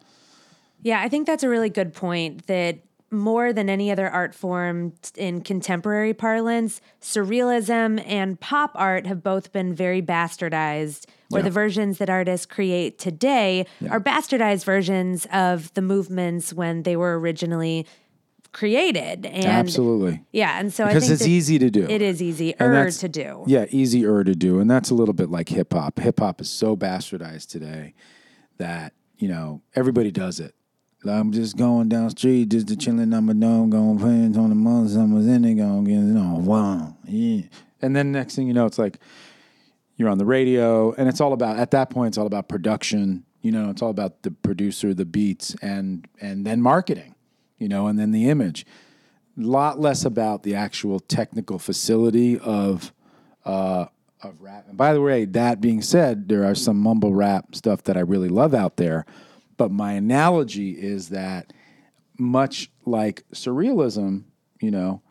Yeah, 0.82 1.00
I 1.00 1.08
think 1.08 1.26
that's 1.26 1.42
a 1.42 1.48
really 1.48 1.70
good 1.70 1.94
point 1.94 2.46
that 2.46 2.80
more 3.10 3.52
than 3.52 3.68
any 3.68 3.90
other 3.90 4.08
art 4.08 4.34
form 4.34 4.92
in 5.16 5.40
contemporary 5.40 6.12
parlance, 6.12 6.80
surrealism 7.00 8.02
and 8.06 8.40
pop 8.40 8.72
art 8.74 9.06
have 9.06 9.22
both 9.22 9.52
been 9.52 9.72
very 9.74 10.02
bastardized, 10.02 11.06
or 11.32 11.38
Yeah. 11.38 11.44
the 11.44 11.50
versions 11.50 11.98
that 11.98 12.10
artists 12.10 12.46
create 12.46 12.98
today 12.98 13.66
are 13.88 14.00
bastardized 14.00 14.64
versions 14.64 15.26
of 15.32 15.72
the 15.74 15.82
movements 15.82 16.52
when 16.52 16.82
they 16.82 16.96
were 16.96 17.18
originally 17.18 17.86
created. 18.52 19.26
And 19.26 19.44
Absolutely. 19.44 20.22
Yeah, 20.32 20.58
and 20.58 20.72
so 20.72 20.84
I 20.84 20.88
Because 20.88 21.04
think 21.08 21.20
it's 21.20 21.26
easy 21.28 21.58
to 21.58 21.70
do. 21.70 21.86
It 21.88 22.00
is 22.02 22.22
easier 22.22 22.54
And 22.60 22.72
er 22.72 22.90
to 22.90 23.08
do. 23.08 23.44
Yeah, 23.46 23.66
easier 23.70 24.22
to 24.24 24.34
do. 24.34 24.60
And 24.60 24.70
that's 24.70 24.90
a 24.90 24.94
little 24.94 25.14
bit 25.14 25.28
like 25.28 25.48
hip 25.48 25.72
hop. 25.72 25.98
Hip 25.98 26.20
hop 26.20 26.40
is 26.40 26.50
so 26.50 26.76
bastardized 26.76 27.48
today 27.48 27.94
that, 28.58 28.92
you 29.18 29.28
know, 29.28 29.60
everybody 29.74 30.10
does 30.12 30.40
it. 30.40 30.54
I'm 31.06 31.32
just 31.32 31.56
going 31.56 31.88
down 31.88 32.10
street, 32.10 32.48
just 32.50 32.70
a 32.70 32.76
chilling 32.76 33.12
on 33.12 33.24
my 33.26 33.32
dome, 33.32 33.70
going 33.70 33.98
playing 33.98 34.36
on 34.36 34.48
the 34.48 34.54
mother, 34.54 34.88
someone's 34.88 35.26
in 35.26 35.44
it, 35.44 35.54
going, 35.54 35.84
get 35.84 35.92
you 35.92 36.00
know, 36.00 36.36
wow, 36.40 36.96
yeah. 37.04 37.42
And 37.82 37.94
then 37.94 38.12
next 38.12 38.36
thing 38.36 38.46
you 38.46 38.54
know, 38.54 38.66
it's 38.66 38.78
like 38.78 38.98
you're 39.96 40.08
on 40.08 40.18
the 40.18 40.24
radio, 40.24 40.92
and 40.92 41.08
it's 41.08 41.20
all 41.20 41.32
about, 41.32 41.58
at 41.58 41.70
that 41.72 41.90
point, 41.90 42.08
it's 42.08 42.18
all 42.18 42.26
about 42.26 42.48
production. 42.48 43.24
You 43.42 43.52
know, 43.52 43.70
it's 43.70 43.82
all 43.82 43.90
about 43.90 44.22
the 44.22 44.30
producer, 44.30 44.94
the 44.94 45.04
beats, 45.04 45.54
and 45.60 46.08
and 46.20 46.46
then 46.46 46.62
marketing, 46.62 47.14
you 47.58 47.68
know, 47.68 47.86
and 47.86 47.98
then 47.98 48.10
the 48.10 48.30
image. 48.30 48.64
A 49.38 49.42
lot 49.42 49.78
less 49.78 50.04
about 50.04 50.44
the 50.44 50.54
actual 50.54 50.98
technical 50.98 51.58
facility 51.58 52.38
of 52.38 52.92
uh, 53.44 53.86
of 54.22 54.40
rap. 54.40 54.64
And 54.68 54.76
by 54.76 54.94
the 54.94 55.00
way, 55.00 55.26
that 55.26 55.60
being 55.60 55.82
said, 55.82 56.28
there 56.28 56.44
are 56.44 56.54
some 56.54 56.78
mumble 56.78 57.14
rap 57.14 57.54
stuff 57.54 57.82
that 57.84 57.96
I 57.96 58.00
really 58.00 58.28
love 58.28 58.54
out 58.54 58.76
there. 58.76 59.04
But 59.56 59.70
my 59.70 59.92
analogy 59.92 60.70
is 60.70 61.10
that 61.10 61.52
much 62.18 62.70
like 62.84 63.24
surrealism, 63.32 64.24
you 64.60 64.70
know, 64.70 65.02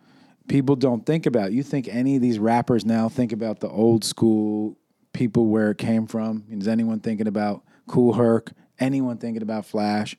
people 0.48 0.76
don't 0.76 1.06
think 1.06 1.26
about. 1.26 1.54
You 1.54 1.64
think 1.64 1.88
any 1.88 2.16
of 2.16 2.22
these 2.22 2.40
rappers 2.40 2.86
now 2.86 3.10
think 3.10 3.32
about 3.32 3.60
the 3.60 3.70
old 3.70 4.04
school 4.04 4.78
people 5.14 5.48
where 5.48 5.72
it 5.72 5.78
came 5.78 6.08
from? 6.08 6.46
Is 6.50 6.68
anyone 6.68 7.00
thinking 7.00 7.28
about 7.28 7.64
Kool 7.88 8.14
Herc? 8.14 8.52
Anyone 8.80 9.18
thinking 9.18 9.44
about 9.44 9.66
Flash? 9.66 10.18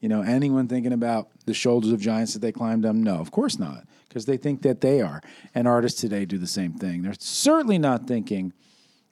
You 0.00 0.08
know, 0.08 0.20
anyone 0.20 0.68
thinking 0.68 0.92
about 0.92 1.30
the 1.46 1.54
shoulders 1.54 1.90
of 1.90 2.00
giants 2.00 2.34
that 2.34 2.40
they 2.40 2.52
climbed 2.52 2.84
up? 2.84 2.94
No, 2.94 3.14
of 3.16 3.30
course 3.30 3.58
not, 3.58 3.86
because 4.06 4.26
they 4.26 4.36
think 4.36 4.60
that 4.62 4.82
they 4.82 5.00
are. 5.00 5.22
And 5.54 5.66
artists 5.66 6.00
today 6.00 6.26
do 6.26 6.36
the 6.36 6.46
same 6.46 6.74
thing. 6.74 7.02
They're 7.02 7.14
certainly 7.18 7.78
not 7.78 8.06
thinking. 8.06 8.52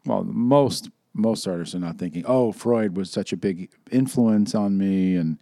Well, 0.04 0.24
most 0.24 0.90
most 1.14 1.46
artists 1.46 1.74
are 1.74 1.80
not 1.80 1.98
thinking, 1.98 2.24
"Oh, 2.26 2.52
Freud 2.52 2.96
was 2.96 3.10
such 3.10 3.32
a 3.32 3.36
big 3.36 3.70
influence 3.90 4.54
on 4.54 4.76
me," 4.78 5.16
and 5.16 5.38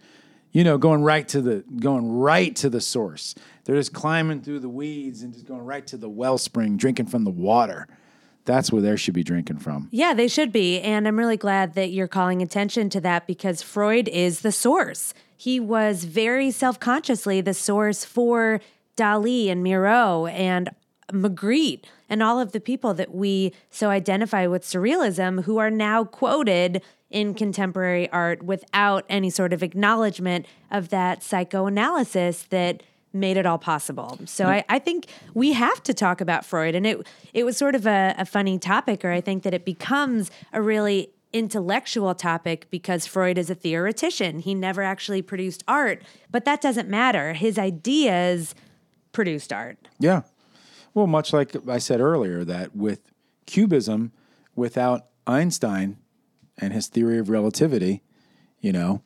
you 0.52 0.64
know, 0.64 0.78
going 0.78 1.02
right 1.02 1.26
to 1.28 1.40
the 1.40 1.64
going 1.78 2.10
right 2.10 2.54
to 2.56 2.68
the 2.68 2.80
source. 2.80 3.34
They're 3.64 3.76
just 3.76 3.92
climbing 3.92 4.42
through 4.42 4.60
the 4.60 4.68
weeds 4.68 5.22
and 5.22 5.32
just 5.32 5.46
going 5.46 5.64
right 5.64 5.86
to 5.88 5.96
the 5.96 6.08
wellspring, 6.08 6.76
drinking 6.76 7.06
from 7.06 7.24
the 7.24 7.30
water. 7.30 7.86
That's 8.46 8.72
where 8.72 8.82
they 8.82 8.96
should 8.96 9.14
be 9.14 9.22
drinking 9.22 9.58
from. 9.58 9.88
Yeah, 9.92 10.14
they 10.14 10.26
should 10.26 10.50
be. 10.50 10.80
And 10.80 11.06
I'm 11.06 11.18
really 11.18 11.36
glad 11.36 11.74
that 11.74 11.90
you're 11.90 12.08
calling 12.08 12.42
attention 12.42 12.88
to 12.90 13.00
that 13.02 13.26
because 13.26 13.62
Freud 13.62 14.08
is 14.08 14.40
the 14.40 14.50
source. 14.50 15.14
He 15.36 15.60
was 15.60 16.04
very 16.04 16.50
self 16.50 16.80
consciously 16.80 17.40
the 17.40 17.54
source 17.54 18.04
for 18.04 18.60
Dali 18.96 19.50
and 19.50 19.62
Miro 19.62 20.26
and 20.26 20.70
Magritte 21.12 21.84
and 22.10 22.22
all 22.22 22.38
of 22.38 22.52
the 22.52 22.60
people 22.60 22.92
that 22.94 23.14
we 23.14 23.54
so 23.70 23.88
identify 23.88 24.46
with 24.46 24.62
surrealism 24.62 25.44
who 25.44 25.56
are 25.56 25.70
now 25.70 26.04
quoted 26.04 26.82
in 27.08 27.34
contemporary 27.34 28.10
art 28.10 28.42
without 28.42 29.04
any 29.08 29.30
sort 29.30 29.52
of 29.52 29.62
acknowledgement 29.62 30.44
of 30.70 30.90
that 30.90 31.22
psychoanalysis 31.22 32.42
that 32.50 32.82
made 33.12 33.36
it 33.36 33.46
all 33.46 33.58
possible. 33.58 34.18
So 34.26 34.44
mm. 34.44 34.48
I, 34.48 34.64
I 34.68 34.78
think 34.78 35.06
we 35.34 35.52
have 35.52 35.82
to 35.84 35.94
talk 35.94 36.20
about 36.20 36.44
Freud. 36.44 36.74
And 36.74 36.86
it 36.86 37.06
it 37.32 37.44
was 37.44 37.56
sort 37.56 37.74
of 37.74 37.86
a, 37.86 38.14
a 38.18 38.24
funny 38.24 38.58
topic, 38.58 39.04
or 39.04 39.10
I 39.10 39.20
think 39.20 39.42
that 39.42 39.54
it 39.54 39.64
becomes 39.64 40.30
a 40.52 40.62
really 40.62 41.10
intellectual 41.32 42.14
topic 42.14 42.66
because 42.70 43.06
Freud 43.06 43.38
is 43.38 43.50
a 43.50 43.54
theoretician. 43.54 44.40
He 44.40 44.54
never 44.54 44.82
actually 44.82 45.22
produced 45.22 45.62
art, 45.66 46.02
but 46.30 46.44
that 46.44 46.60
doesn't 46.60 46.88
matter. 46.88 47.34
His 47.34 47.58
ideas 47.58 48.54
produced 49.12 49.52
art. 49.52 49.88
Yeah. 49.98 50.22
Well, 50.94 51.06
much 51.06 51.32
like 51.32 51.56
I 51.68 51.78
said 51.78 52.00
earlier, 52.00 52.44
that 52.44 52.74
with 52.74 53.12
Cubism, 53.46 54.12
without 54.54 55.06
Einstein 55.26 55.98
and 56.58 56.72
his 56.72 56.88
theory 56.88 57.18
of 57.18 57.28
relativity, 57.28 58.02
you 58.60 58.72
know, 58.72 59.02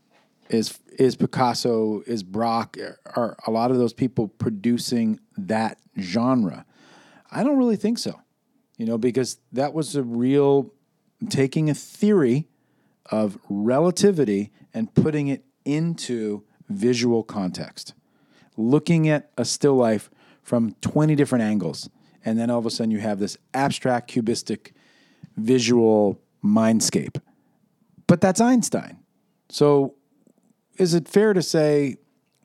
is 0.48 0.78
is 0.98 1.16
Picasso, 1.16 2.02
is 2.06 2.22
Braque, 2.22 2.78
are 3.16 3.36
a 3.46 3.50
lot 3.50 3.70
of 3.70 3.78
those 3.78 3.92
people 3.92 4.28
producing 4.28 5.18
that 5.36 5.78
genre? 5.98 6.64
I 7.30 7.42
don't 7.42 7.58
really 7.58 7.76
think 7.76 7.98
so, 7.98 8.20
you 8.76 8.86
know, 8.86 8.98
because 8.98 9.38
that 9.52 9.74
was 9.74 9.96
a 9.96 10.02
real 10.02 10.72
taking 11.28 11.68
a 11.70 11.74
theory 11.74 12.48
of 13.10 13.38
relativity 13.48 14.52
and 14.72 14.94
putting 14.94 15.28
it 15.28 15.44
into 15.64 16.44
visual 16.68 17.22
context, 17.22 17.94
looking 18.56 19.08
at 19.08 19.30
a 19.36 19.44
still 19.44 19.74
life 19.74 20.10
from 20.44 20.76
20 20.82 21.16
different 21.16 21.42
angles. 21.42 21.90
And 22.24 22.38
then 22.38 22.50
all 22.50 22.58
of 22.58 22.66
a 22.66 22.70
sudden 22.70 22.90
you 22.90 23.00
have 23.00 23.18
this 23.18 23.36
abstract, 23.52 24.08
cubistic, 24.08 24.72
visual 25.36 26.20
mindscape. 26.44 27.20
But 28.06 28.20
that's 28.20 28.40
Einstein. 28.40 28.98
So 29.48 29.94
is 30.76 30.94
it 30.94 31.08
fair 31.08 31.32
to 31.32 31.42
say 31.42 31.96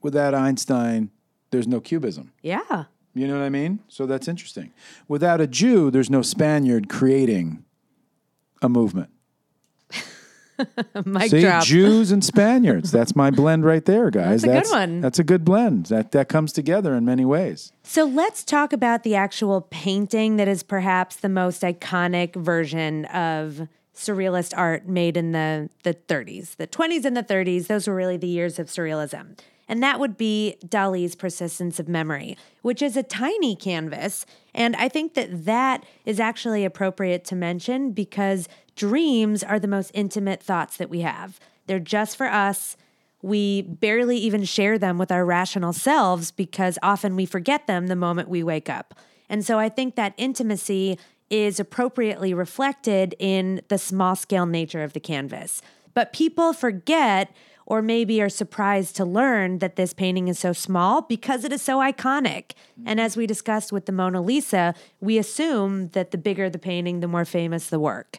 without 0.02 0.34
Einstein, 0.34 1.12
there's 1.52 1.68
no 1.68 1.80
cubism? 1.80 2.32
Yeah. 2.42 2.86
You 3.14 3.28
know 3.28 3.34
what 3.34 3.44
I 3.44 3.50
mean? 3.50 3.80
So 3.88 4.06
that's 4.06 4.28
interesting. 4.28 4.72
Without 5.08 5.42
a 5.42 5.48
Jew, 5.48 5.92
there's 5.92 6.10
no 6.10 6.22
Spaniard 6.22 6.90
creating 6.90 7.64
a 8.62 8.70
movement. 8.70 9.10
Mic 11.06 11.32
See, 11.32 11.42
drop. 11.42 11.64
Jews 11.64 12.12
and 12.12 12.24
Spaniards. 12.34 12.92
That's 12.92 13.16
my 13.16 13.32
blend 13.32 13.66
right 13.66 13.84
there, 13.86 14.10
guys. 14.10 14.42
That's 14.42 14.70
a 14.70 14.72
good 14.72 14.80
one. 14.80 15.02
That's 15.02 15.20
a 15.20 15.24
good 15.24 15.46
blend. 15.46 15.88
That 15.88 16.12
that 16.12 16.30
comes 16.30 16.52
together 16.54 16.96
in 16.96 17.06
many 17.06 17.26
ways. 17.26 17.72
So 17.84 18.06
let's 18.06 18.44
talk 18.44 18.74
about 18.74 19.04
the 19.04 19.16
actual 19.16 19.62
painting 19.70 20.38
that 20.38 20.48
is 20.48 20.64
perhaps 20.64 21.16
the 21.18 21.30
most 21.30 21.62
iconic 21.62 22.36
version 22.36 23.06
of 23.06 23.68
surrealist 24.00 24.54
art 24.56 24.88
made 24.88 25.18
in 25.18 25.34
the, 25.34 25.70
the 25.84 25.94
30s. 25.94 26.56
The 26.56 26.68
20s 26.68 27.04
and 27.04 27.18
the 27.18 27.24
30s, 27.24 27.68
those 27.68 27.88
were 27.88 27.96
really 27.96 28.16
the 28.16 28.28
years 28.28 28.58
of 28.58 28.68
surrealism. 28.68 29.38
And 29.70 29.84
that 29.84 30.00
would 30.00 30.18
be 30.18 30.58
Dali's 30.68 31.16
Persistence 31.16 31.80
of 31.80 31.88
Memory, 31.88 32.36
which 32.64 32.82
is 32.82 32.98
a 32.98 33.04
tiny 33.04 33.56
canvas. 33.56 34.26
And 34.56 34.76
I 34.76 34.90
think 34.90 35.14
that 35.14 35.46
that 35.46 35.86
is 36.06 36.20
actually 36.20 36.66
appropriate 36.66 37.24
to 37.26 37.36
mention 37.36 37.92
because 37.92 38.50
dreams 38.76 39.44
are 39.44 39.60
the 39.60 39.68
most 39.68 39.92
intimate 39.94 40.42
thoughts 40.42 40.76
that 40.78 40.90
we 40.90 41.02
have. 41.02 41.40
They're 41.68 41.80
just 41.80 42.18
for 42.18 42.26
us. 42.26 42.78
We 43.22 43.62
barely 43.62 44.18
even 44.18 44.44
share 44.44 44.80
them 44.80 44.98
with 44.98 45.12
our 45.12 45.24
rational 45.24 45.74
selves 45.74 46.32
because 46.32 46.80
often 46.82 47.16
we 47.16 47.28
forget 47.28 47.68
them 47.68 47.88
the 47.88 47.96
moment 47.96 48.28
we 48.28 48.42
wake 48.42 48.70
up. 48.70 48.96
And 49.30 49.46
so 49.46 49.60
I 49.60 49.70
think 49.70 49.96
that 49.96 50.16
intimacy 50.18 50.98
is 51.30 51.60
appropriately 51.60 52.34
reflected 52.34 53.14
in 53.20 53.62
the 53.68 53.78
small 53.78 54.16
scale 54.16 54.48
nature 54.48 54.82
of 54.82 54.94
the 54.94 55.00
canvas. 55.00 55.62
But 55.94 56.12
people 56.14 56.54
forget 56.54 57.32
or 57.70 57.84
maybe 57.84 58.20
are 58.22 58.30
surprised 58.30 58.96
to 58.96 59.06
learn 59.06 59.60
that 59.60 59.76
this 59.76 59.94
painting 59.94 60.28
is 60.28 60.40
so 60.40 60.52
small 60.52 61.04
because 61.04 61.46
it 61.46 61.54
is 61.54 61.62
so 61.62 61.78
iconic. 61.78 62.54
And 62.78 62.98
mm-hmm. 62.98 63.06
as 63.06 63.16
we 63.16 63.28
discussed 63.28 63.72
with 63.72 63.86
the 63.86 63.92
Mona 63.92 64.22
Lisa, 64.22 64.74
we 65.00 65.20
assume 65.20 65.90
that 65.90 66.10
the 66.10 66.18
bigger 66.18 66.50
the 66.50 66.60
painting, 66.60 67.00
the 67.00 67.08
more 67.08 67.26
famous 67.26 67.70
the 67.70 67.80
work. 67.80 68.18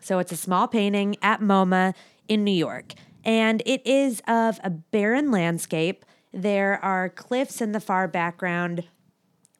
So 0.00 0.18
it's 0.18 0.32
a 0.32 0.36
small 0.36 0.66
painting 0.66 1.16
at 1.22 1.40
MoMA 1.40 1.94
in 2.26 2.42
New 2.42 2.50
York. 2.50 2.94
And 3.24 3.62
it 3.66 3.86
is 3.86 4.22
of 4.26 4.58
a 4.64 4.70
barren 4.70 5.30
landscape. 5.30 6.04
There 6.32 6.82
are 6.82 7.10
cliffs 7.10 7.60
in 7.60 7.72
the 7.72 7.78
far 7.78 8.08
background, 8.08 8.84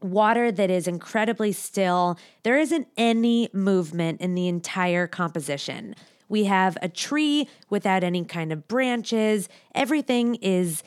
water 0.01 0.51
that 0.51 0.71
is 0.71 0.89
incredibly 0.89 1.53
still. 1.53 2.19
There 2.43 2.59
isn't 2.59 2.89
any 2.97 3.51
movement 3.53 4.21
in 4.21 4.35
the 4.35 4.49
entire 4.49 5.07
composition. 5.07 5.95
We 6.33 6.45
have 6.45 6.79
a 6.81 6.89
tree 6.89 7.47
without 7.69 8.03
any 8.03 8.25
kind 8.25 8.53
of 8.53 8.67
branches. 8.67 9.51
Everything 9.75 10.37
is 10.37 10.83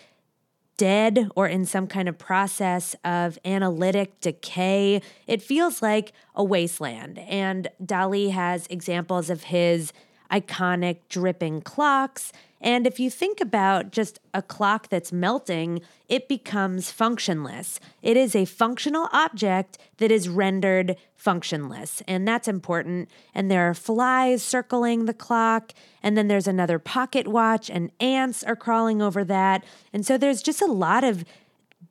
dead 0.75 1.29
or 1.35 1.47
in 1.47 1.65
some 1.65 1.85
kind 1.85 2.09
of 2.09 2.17
process 2.17 2.95
of 3.05 3.37
analytic 3.45 4.19
decay. 4.21 5.03
It 5.27 5.43
feels 5.43 5.83
like 5.83 6.13
a 6.33 6.43
wasteland. 6.43 7.19
And 7.19 7.67
Dali 7.79 8.31
has 8.31 8.65
examples 8.71 9.29
of 9.29 9.43
his 9.43 9.93
iconic 10.31 10.97
dripping 11.09 11.61
clocks. 11.61 12.31
And 12.61 12.87
if 12.87 12.99
you 12.99 13.11
think 13.11 13.41
about 13.41 13.91
just 13.91 14.19
a 14.33 14.41
clock 14.41 14.89
that's 14.89 15.11
melting, 15.11 15.81
it 16.09 16.27
becomes 16.27 16.91
functionless. 16.91 17.79
It 18.01 18.17
is 18.17 18.35
a 18.35 18.45
functional 18.45 19.07
object 19.11 19.77
that 19.97 20.09
is 20.09 20.27
rendered 20.27 20.95
functionless. 21.15 22.01
And 22.07 22.27
that's 22.27 22.47
important. 22.47 23.09
And 23.35 23.51
there 23.51 23.69
are 23.69 23.73
flies 23.75 24.41
circling 24.41 25.05
the 25.05 25.13
clock. 25.13 25.73
And 26.01 26.17
then 26.17 26.27
there's 26.27 26.47
another 26.47 26.79
pocket 26.79 27.27
watch, 27.27 27.69
and 27.69 27.91
ants 27.99 28.43
are 28.43 28.55
crawling 28.55 29.01
over 29.01 29.23
that. 29.25 29.63
And 29.93 30.05
so 30.05 30.17
there's 30.17 30.41
just 30.41 30.61
a 30.61 30.65
lot 30.67 31.03
of 31.03 31.23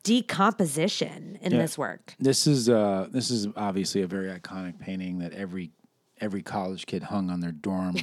decomposition 0.02 1.38
in 1.40 1.52
Yeah. 1.52 1.58
this 1.58 1.76
work. 1.78 2.14
This 2.18 2.46
is 2.46 2.68
uh, 2.68 3.08
this 3.10 3.30
is 3.30 3.48
obviously 3.56 4.02
a 4.02 4.06
very 4.06 4.28
iconic 4.28 4.78
painting 4.78 5.18
that 5.18 5.32
every 5.32 5.70
every 6.20 6.42
college 6.42 6.86
kid 6.86 7.04
hung 7.04 7.30
on 7.30 7.40
their 7.40 7.52
dorm. 7.52 7.96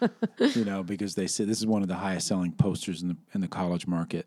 you 0.38 0.64
know, 0.64 0.82
because 0.82 1.14
they 1.14 1.26
said 1.26 1.48
this 1.48 1.58
is 1.58 1.66
one 1.66 1.82
of 1.82 1.88
the 1.88 1.94
highest 1.94 2.26
selling 2.26 2.52
posters 2.52 3.02
in 3.02 3.08
the 3.08 3.16
in 3.34 3.40
the 3.40 3.48
college 3.48 3.86
market. 3.86 4.26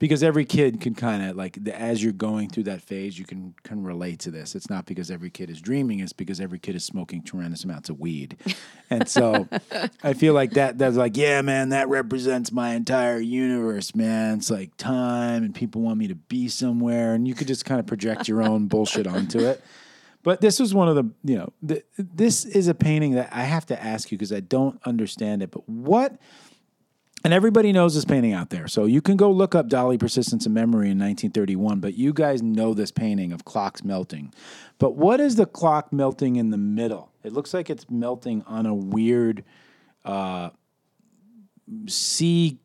Because 0.00 0.22
every 0.22 0.44
kid 0.44 0.80
can 0.80 0.94
kind 0.94 1.28
of 1.28 1.34
like 1.34 1.64
the, 1.64 1.76
as 1.76 2.04
you're 2.04 2.12
going 2.12 2.48
through 2.50 2.62
that 2.64 2.80
phase, 2.80 3.18
you 3.18 3.24
can 3.24 3.56
can 3.64 3.82
relate 3.82 4.20
to 4.20 4.30
this. 4.30 4.54
It's 4.54 4.70
not 4.70 4.86
because 4.86 5.10
every 5.10 5.28
kid 5.28 5.50
is 5.50 5.60
dreaming; 5.60 5.98
it's 5.98 6.12
because 6.12 6.40
every 6.40 6.60
kid 6.60 6.76
is 6.76 6.84
smoking 6.84 7.20
tremendous 7.20 7.64
amounts 7.64 7.88
of 7.88 7.98
weed, 7.98 8.36
and 8.90 9.08
so 9.08 9.48
I 10.04 10.12
feel 10.12 10.34
like 10.34 10.52
that. 10.52 10.78
That's 10.78 10.96
like, 10.96 11.16
yeah, 11.16 11.42
man, 11.42 11.70
that 11.70 11.88
represents 11.88 12.52
my 12.52 12.74
entire 12.74 13.18
universe, 13.18 13.92
man. 13.96 14.38
It's 14.38 14.52
like 14.52 14.76
time, 14.76 15.42
and 15.42 15.52
people 15.52 15.82
want 15.82 15.98
me 15.98 16.06
to 16.06 16.14
be 16.14 16.46
somewhere, 16.46 17.14
and 17.14 17.26
you 17.26 17.34
could 17.34 17.48
just 17.48 17.64
kind 17.64 17.80
of 17.80 17.86
project 17.86 18.28
your 18.28 18.40
own 18.40 18.66
bullshit 18.66 19.08
onto 19.08 19.40
it. 19.40 19.60
But 20.22 20.40
this 20.40 20.58
was 20.60 20.74
one 20.74 20.88
of 20.88 20.96
the, 20.96 21.10
you 21.24 21.38
know, 21.38 21.52
th- 21.66 21.84
this 21.96 22.44
is 22.44 22.68
a 22.68 22.74
painting 22.74 23.12
that 23.12 23.28
I 23.32 23.42
have 23.44 23.64
to 23.66 23.82
ask 23.82 24.10
you 24.10 24.18
because 24.18 24.32
I 24.32 24.40
don't 24.40 24.78
understand 24.84 25.42
it. 25.42 25.50
But 25.50 25.68
what, 25.68 26.18
and 27.24 27.32
everybody 27.32 27.72
knows 27.72 27.94
this 27.94 28.04
painting 28.04 28.32
out 28.32 28.50
there. 28.50 28.68
So 28.68 28.84
you 28.84 29.00
can 29.00 29.16
go 29.16 29.30
look 29.30 29.54
up 29.54 29.68
Dali 29.68 29.98
Persistence 29.98 30.44
of 30.44 30.52
Memory 30.52 30.90
in 30.90 30.98
1931, 30.98 31.80
but 31.80 31.94
you 31.94 32.12
guys 32.12 32.42
know 32.42 32.74
this 32.74 32.90
painting 32.90 33.32
of 33.32 33.44
clocks 33.44 33.82
melting. 33.84 34.32
But 34.78 34.96
what 34.96 35.20
is 35.20 35.36
the 35.36 35.46
clock 35.46 35.92
melting 35.92 36.36
in 36.36 36.50
the 36.50 36.58
middle? 36.58 37.10
It 37.24 37.32
looks 37.32 37.54
like 37.54 37.70
it's 37.70 37.88
melting 37.90 38.42
on 38.46 38.66
a 38.66 38.74
weird 38.74 39.44
uh, 40.04 40.50
sea 41.86 42.58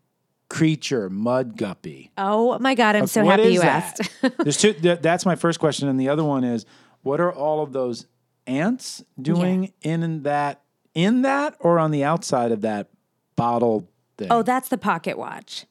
creature, 0.49 1.09
mud 1.09 1.57
guppy. 1.57 2.11
Oh 2.17 2.57
my 2.59 2.75
God, 2.75 2.95
I'm 2.95 3.07
so 3.07 3.23
What 3.23 3.39
happy 3.39 3.53
you 3.53 3.61
that? 3.61 3.99
asked. 3.99 4.37
There's 4.39 4.57
two. 4.57 4.73
th- 4.73 4.99
that's 5.01 5.25
my 5.25 5.35
first 5.35 5.59
question, 5.59 5.87
and 5.87 5.99
the 5.99 6.09
other 6.09 6.23
one 6.23 6.43
is, 6.43 6.65
what 7.03 7.21
are 7.21 7.31
all 7.31 7.61
of 7.61 7.71
those 7.73 8.07
ants 8.47 9.03
doing 9.21 9.71
in 9.81 10.23
that 10.23 10.61
in 10.93 11.21
that 11.21 11.55
or 11.59 11.79
on 11.79 11.91
the 11.91 12.03
outside 12.03 12.51
of 12.51 12.61
that 12.61 12.89
bottle 13.35 13.87
thing? 14.17 14.27
oh, 14.31 14.41
that's 14.41 14.69
the 14.69 14.77
pocket 14.77 15.17
watch. 15.17 15.65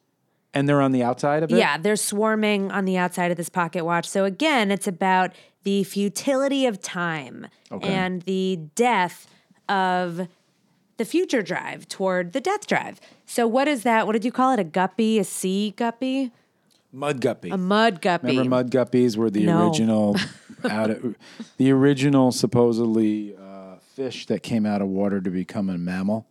and 0.55 0.69
they're 0.69 0.81
on 0.81 0.93
the 0.93 1.03
outside 1.03 1.43
of 1.43 1.51
it. 1.51 1.57
Yeah, 1.57 1.79
they're 1.79 1.97
swarming 1.97 2.71
on 2.71 2.85
the 2.85 2.97
outside 2.99 3.31
of 3.31 3.37
this 3.37 3.49
pocket 3.49 3.85
watch. 3.85 4.09
So 4.09 4.25
again, 4.25 4.71
it's 4.71 4.87
about 4.87 5.33
the 5.65 5.85
futility 5.85 6.67
of 6.67 6.81
time 6.81 7.47
and 7.71 8.23
the 8.23 8.59
death 8.75 9.27
of 9.69 10.29
the 10.99 11.05
future 11.05 11.41
drive 11.41 11.89
toward 11.89 12.33
the 12.33 12.41
death 12.41 12.67
drive. 12.67 13.01
So 13.27 13.47
what 13.47 13.67
is 13.69 13.83
that? 13.85 14.07
What 14.07 14.13
did 14.13 14.25
you 14.25 14.33
call 14.33 14.53
it? 14.53 14.61
A 14.61 14.65
guppy, 14.65 15.19
a 15.19 15.25
sea 15.25 15.73
guppy, 15.77 16.33
mud 16.93 17.21
guppy. 17.21 17.51
a 17.51 17.57
mud 17.57 18.01
guppy. 18.01 18.29
Remember, 18.29 18.51
mud 18.51 18.71
guppies 18.71 19.17
were 19.17 19.31
the 19.31 19.45
No. 19.47 19.69
original 19.69 20.17
out 20.71 20.91
of 20.91 21.17
the 21.57 21.71
original 21.73 22.31
supposedly 22.33 23.35
uh, 23.37 23.77
fish 23.95 24.27
that 24.27 24.43
came 24.43 24.67
out 24.67 24.83
of 24.83 24.89
water 24.89 25.21
to 25.21 25.31
become 25.31 25.69
a 25.71 25.79
mammal. 25.79 26.27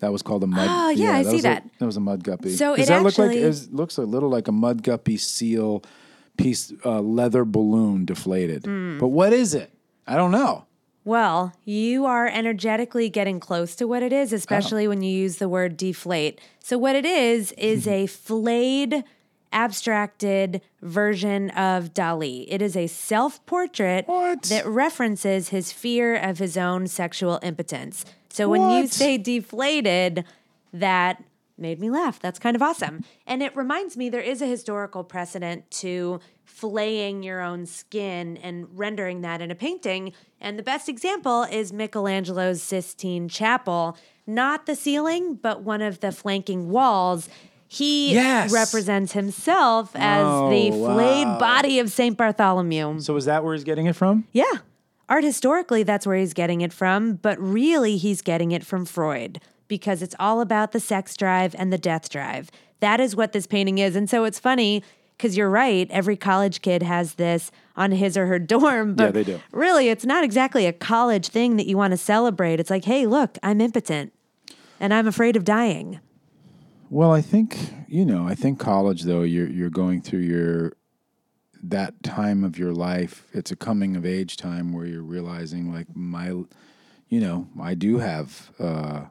That 0.00 0.12
was 0.12 0.20
called 0.22 0.44
a 0.44 0.46
mud. 0.46 0.66
Oh, 0.70 0.90
yeah, 0.90 1.12
I 1.16 1.22
that 1.22 1.30
see 1.30 1.36
was 1.36 1.44
a- 1.44 1.48
that. 1.48 1.64
that 1.78 1.86
was 1.86 1.96
a 1.96 2.00
mud 2.00 2.22
guppy. 2.22 2.50
So 2.54 2.76
Does 2.76 2.86
it 2.86 2.88
that 2.92 3.02
look 3.02 3.16
like 3.18 3.30
actually- 3.30 3.42
it 3.42 3.72
looks 3.72 3.96
a 3.96 4.02
little 4.02 4.28
like 4.28 4.46
a 4.48 4.52
mud 4.52 4.82
guppy 4.82 5.16
seal 5.16 5.82
piece 6.36 6.72
uh, 6.84 7.00
leather 7.00 7.44
balloon 7.46 8.04
deflated? 8.04 8.64
Hmm. 8.66 8.98
But 8.98 9.08
what 9.08 9.32
is 9.32 9.54
it? 9.54 9.72
I 10.06 10.16
don't 10.16 10.30
know. 10.32 10.64
Well, 11.04 11.54
you 11.64 12.04
are 12.04 12.26
energetically 12.26 13.08
getting 13.08 13.38
close 13.40 13.74
to 13.76 13.86
what 13.86 14.02
it 14.02 14.12
is, 14.12 14.32
especially 14.32 14.86
when 14.88 15.02
you 15.02 15.10
use 15.16 15.36
the 15.36 15.48
word 15.48 15.76
deflate. 15.76 16.40
So, 16.58 16.76
what 16.78 16.94
it 16.96 17.04
is, 17.06 17.52
is 17.52 17.86
a 18.00 18.06
flayed, 18.06 19.04
abstracted 19.56 20.60
version 20.82 21.48
of 21.50 21.94
Dali. 21.94 22.44
It 22.46 22.60
is 22.60 22.76
a 22.76 22.86
self 22.86 23.44
portrait 23.46 24.06
that 24.06 24.62
references 24.66 25.48
his 25.48 25.72
fear 25.72 26.14
of 26.14 26.38
his 26.38 26.58
own 26.58 26.86
sexual 26.86 27.40
impotence. 27.42 28.04
So 28.28 28.50
when 28.50 28.70
you 28.70 28.86
say 28.86 29.16
deflated, 29.16 30.24
that 30.74 31.24
made 31.56 31.80
me 31.80 31.88
laugh. 31.88 32.20
That's 32.20 32.38
kind 32.38 32.54
of 32.54 32.60
awesome. 32.60 33.02
And 33.26 33.42
it 33.42 33.56
reminds 33.56 33.96
me 33.96 34.10
there 34.10 34.20
is 34.20 34.42
a 34.42 34.46
historical 34.46 35.02
precedent 35.02 35.70
to 35.70 36.20
flaying 36.44 37.22
your 37.22 37.40
own 37.40 37.64
skin 37.64 38.36
and 38.36 38.66
rendering 38.78 39.22
that 39.22 39.40
in 39.40 39.50
a 39.50 39.54
painting. 39.54 40.12
And 40.38 40.58
the 40.58 40.62
best 40.62 40.86
example 40.86 41.44
is 41.44 41.72
Michelangelo's 41.72 42.62
Sistine 42.62 43.30
Chapel, 43.30 43.96
not 44.26 44.66
the 44.66 44.76
ceiling, 44.76 45.34
but 45.34 45.62
one 45.62 45.80
of 45.80 46.00
the 46.00 46.12
flanking 46.12 46.68
walls. 46.68 47.30
He 47.68 48.12
Yes. 48.14 48.52
represents 48.52 49.12
himself 49.12 49.90
as 49.94 50.24
oh, 50.24 50.50
the 50.50 50.70
Oh, 50.72 50.94
flayed 50.94 51.26
wow. 51.26 51.38
body 51.38 51.78
of 51.78 51.90
St. 51.90 52.16
Bartholomew. 52.16 53.00
So 53.00 53.16
is 53.16 53.24
that 53.24 53.42
where 53.44 53.54
he's 53.54 53.64
getting 53.64 53.86
it 53.86 53.96
from? 53.96 54.24
Yeah. 54.32 54.44
Art 55.08 55.24
historically, 55.24 55.82
that's 55.82 56.06
where 56.06 56.16
he's 56.16 56.34
getting 56.34 56.60
it 56.62 56.72
from, 56.72 57.14
but 57.14 57.38
really 57.40 57.96
he's 57.96 58.22
getting 58.22 58.50
it 58.52 58.64
from 58.64 58.84
Freud 58.84 59.40
because 59.68 60.02
it's 60.02 60.14
all 60.18 60.40
about 60.40 60.72
the 60.72 60.80
sex 60.80 61.16
drive 61.16 61.54
and 61.58 61.72
the 61.72 61.78
death 61.78 62.08
drive. 62.08 62.50
That 62.80 63.00
is 63.00 63.14
what 63.16 63.32
this 63.32 63.46
painting 63.46 63.78
is. 63.78 63.96
And 63.96 64.08
so 64.10 64.24
it's 64.24 64.38
funny 64.38 64.82
because 65.16 65.36
you're 65.36 65.48
right, 65.50 65.88
every 65.90 66.16
college 66.16 66.60
kid 66.60 66.82
has 66.82 67.14
this 67.14 67.50
on 67.76 67.90
his 67.92 68.16
or 68.16 68.26
her 68.26 68.38
dorm, 68.54 68.94
but 68.94 69.04
Yeah, 69.06 69.10
they 69.12 69.24
do. 69.24 69.40
really 69.52 69.88
it's 69.88 70.04
not 70.04 70.22
exactly 70.24 70.66
a 70.66 70.72
college 70.72 71.28
thing 71.28 71.56
that 71.56 71.66
you 71.66 71.76
want 71.76 71.92
to 71.92 71.96
celebrate. 71.96 72.60
It's 72.60 72.70
like, 72.70 72.84
hey, 72.84 73.06
look, 73.06 73.38
I'm 73.42 73.60
impotent 73.60 74.12
and 74.78 74.92
I'm 74.92 75.06
afraid 75.06 75.36
of 75.36 75.44
dying. 75.44 76.00
Well, 76.88 77.12
I 77.12 77.20
think 77.20 77.56
you 77.88 78.04
know. 78.04 78.26
I 78.26 78.34
think 78.34 78.58
college, 78.58 79.02
though, 79.02 79.22
you're 79.22 79.48
you're 79.48 79.70
going 79.70 80.02
through 80.02 80.20
your 80.20 80.76
that 81.62 82.02
time 82.02 82.44
of 82.44 82.58
your 82.58 82.72
life. 82.72 83.26
It's 83.32 83.50
a 83.50 83.56
coming 83.56 83.96
of 83.96 84.06
age 84.06 84.36
time 84.36 84.72
where 84.72 84.86
you're 84.86 85.02
realizing, 85.02 85.72
like 85.72 85.94
my, 85.94 86.28
you 86.28 87.20
know, 87.20 87.48
I 87.60 87.74
do 87.74 87.98
have 87.98 88.50
uh, 88.60 89.06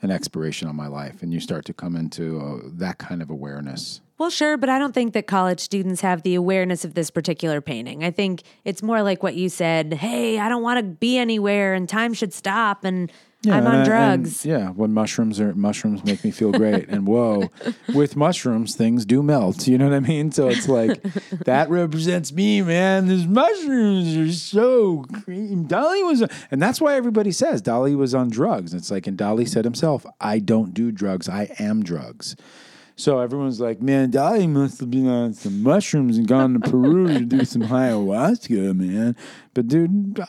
an 0.00 0.10
expiration 0.10 0.68
on 0.68 0.76
my 0.76 0.86
life, 0.86 1.22
and 1.22 1.32
you 1.32 1.40
start 1.40 1.64
to 1.66 1.74
come 1.74 1.96
into 1.96 2.40
uh, 2.40 2.68
that 2.74 2.98
kind 2.98 3.20
of 3.20 3.30
awareness. 3.30 4.00
Well, 4.16 4.30
sure, 4.30 4.58
but 4.58 4.68
I 4.68 4.78
don't 4.78 4.92
think 4.92 5.14
that 5.14 5.26
college 5.26 5.60
students 5.60 6.02
have 6.02 6.22
the 6.22 6.34
awareness 6.34 6.84
of 6.84 6.92
this 6.92 7.10
particular 7.10 7.62
painting. 7.62 8.04
I 8.04 8.10
think 8.10 8.42
it's 8.64 8.82
more 8.82 9.02
like 9.02 9.22
what 9.22 9.34
you 9.34 9.48
said 9.48 9.94
hey, 9.94 10.38
I 10.38 10.48
don't 10.48 10.62
want 10.62 10.78
to 10.78 10.82
be 10.82 11.18
anywhere 11.18 11.74
and 11.74 11.88
time 11.88 12.14
should 12.14 12.32
stop 12.32 12.84
and 12.84 13.10
I'm 13.46 13.66
on 13.66 13.74
I- 13.76 13.84
drugs. 13.84 14.44
yeah, 14.44 14.68
when 14.70 14.92
mushrooms 14.92 15.40
are 15.40 15.54
mushrooms 15.54 16.04
make 16.04 16.22
me 16.24 16.30
feel 16.30 16.52
great, 16.52 16.88
and 16.88 17.06
whoa, 17.06 17.50
with 17.94 18.14
mushrooms 18.16 18.74
things 18.74 19.06
do 19.06 19.22
melt. 19.22 19.66
You 19.66 19.78
know 19.78 19.86
what 19.88 19.94
I 19.94 20.00
mean? 20.00 20.30
So 20.30 20.48
it's 20.48 20.68
like 20.68 21.02
that 21.44 21.70
represents 21.70 22.32
me, 22.32 22.60
man. 22.60 23.08
These 23.08 23.26
mushrooms 23.26 24.16
are 24.16 24.32
so 24.32 25.04
cream. 25.24 25.66
Dali 25.66 26.04
was, 26.06 26.22
and 26.50 26.60
that's 26.60 26.80
why 26.82 26.96
everybody 26.96 27.32
says 27.32 27.62
Dali 27.62 27.96
was 27.96 28.14
on 28.14 28.28
drugs. 28.28 28.74
It's 28.74 28.90
like, 28.90 29.06
and 29.06 29.16
Dali 29.16 29.48
said 29.48 29.64
himself, 29.64 30.04
"I 30.20 30.38
don't 30.38 30.74
do 30.74 30.92
drugs. 30.92 31.28
I 31.28 31.54
am 31.58 31.82
drugs." 31.82 32.36
So 32.96 33.20
everyone's 33.20 33.60
like, 33.62 33.80
man, 33.80 34.12
Dali 34.12 34.46
must 34.46 34.78
have 34.80 34.90
been 34.90 35.08
on 35.08 35.32
some 35.32 35.62
mushrooms 35.62 36.18
and 36.18 36.28
gone 36.28 36.52
to 36.52 36.60
Peru 36.60 37.08
to 37.08 37.20
do 37.24 37.46
some 37.46 37.62
ayahuasca, 38.10 38.76
man. 38.76 39.16
But 39.54 39.68
dude, 39.68 40.20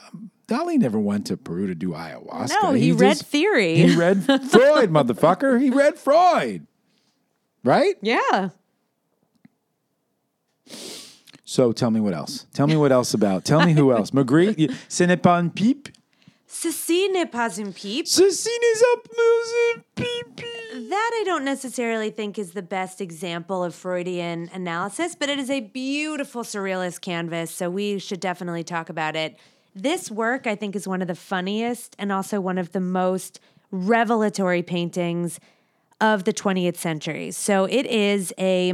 Dali 0.47 0.77
never 0.77 0.99
went 0.99 1.27
to 1.27 1.37
Peru 1.37 1.67
to 1.67 1.75
do 1.75 1.89
ayahuasca. 1.91 2.55
No, 2.61 2.71
he, 2.73 2.91
read 2.91 3.17
just- 3.17 3.25
theory. 3.27 3.75
he 3.75 3.95
read 3.95 4.23
Freud, 4.25 4.89
motherfucker. 4.91 5.61
He 5.61 5.69
read 5.69 5.97
Freud. 5.97 6.67
Right? 7.63 7.95
yeah. 8.01 8.49
So 11.45 11.71
tell 11.73 11.91
me 11.91 11.99
what 11.99 12.13
else. 12.13 12.45
Tell 12.53 12.67
me 12.67 12.77
what 12.77 12.91
else 12.91 13.13
about. 13.13 13.43
Tell 13.43 13.65
me 13.65 13.73
who 13.73 13.91
else. 13.95 14.11
Magritte, 14.11 14.73
ce 14.87 15.03
n'est 15.05 15.21
pas 15.21 15.37
un 15.37 15.49
pipe. 15.49 15.89
Ceci 16.47 17.07
n'est 17.09 17.31
pas 17.31 17.57
une 17.57 17.73
pipe. 17.73 18.07
Ceci 18.07 18.49
n'est 18.49 18.81
pas 19.03 19.75
un 19.75 19.83
pipe. 19.95 20.45
That 20.89 21.11
I 21.13 21.23
don't 21.25 21.43
necessarily 21.45 22.09
think 22.09 22.37
is 22.37 22.51
the 22.51 22.61
best 22.61 23.01
example 23.01 23.63
of 23.63 23.73
Freudian 23.75 24.49
analysis, 24.53 25.15
but 25.15 25.29
it 25.29 25.39
is 25.39 25.49
a 25.49 25.61
beautiful 25.61 26.43
surrealist 26.43 27.01
canvas, 27.01 27.51
so 27.51 27.69
we 27.69 27.99
should 27.99 28.19
definitely 28.19 28.63
talk 28.63 28.89
about 28.89 29.15
it. 29.15 29.37
This 29.75 30.11
work, 30.11 30.47
I 30.47 30.55
think, 30.55 30.75
is 30.75 30.87
one 30.87 31.01
of 31.01 31.07
the 31.07 31.15
funniest 31.15 31.95
and 31.97 32.11
also 32.11 32.41
one 32.41 32.57
of 32.57 32.71
the 32.73 32.79
most 32.81 33.39
revelatory 33.71 34.61
paintings 34.63 35.39
of 36.01 36.23
the 36.25 36.33
20th 36.33 36.77
century. 36.77 37.31
So 37.31 37.65
it 37.65 37.85
is 37.85 38.33
a 38.37 38.73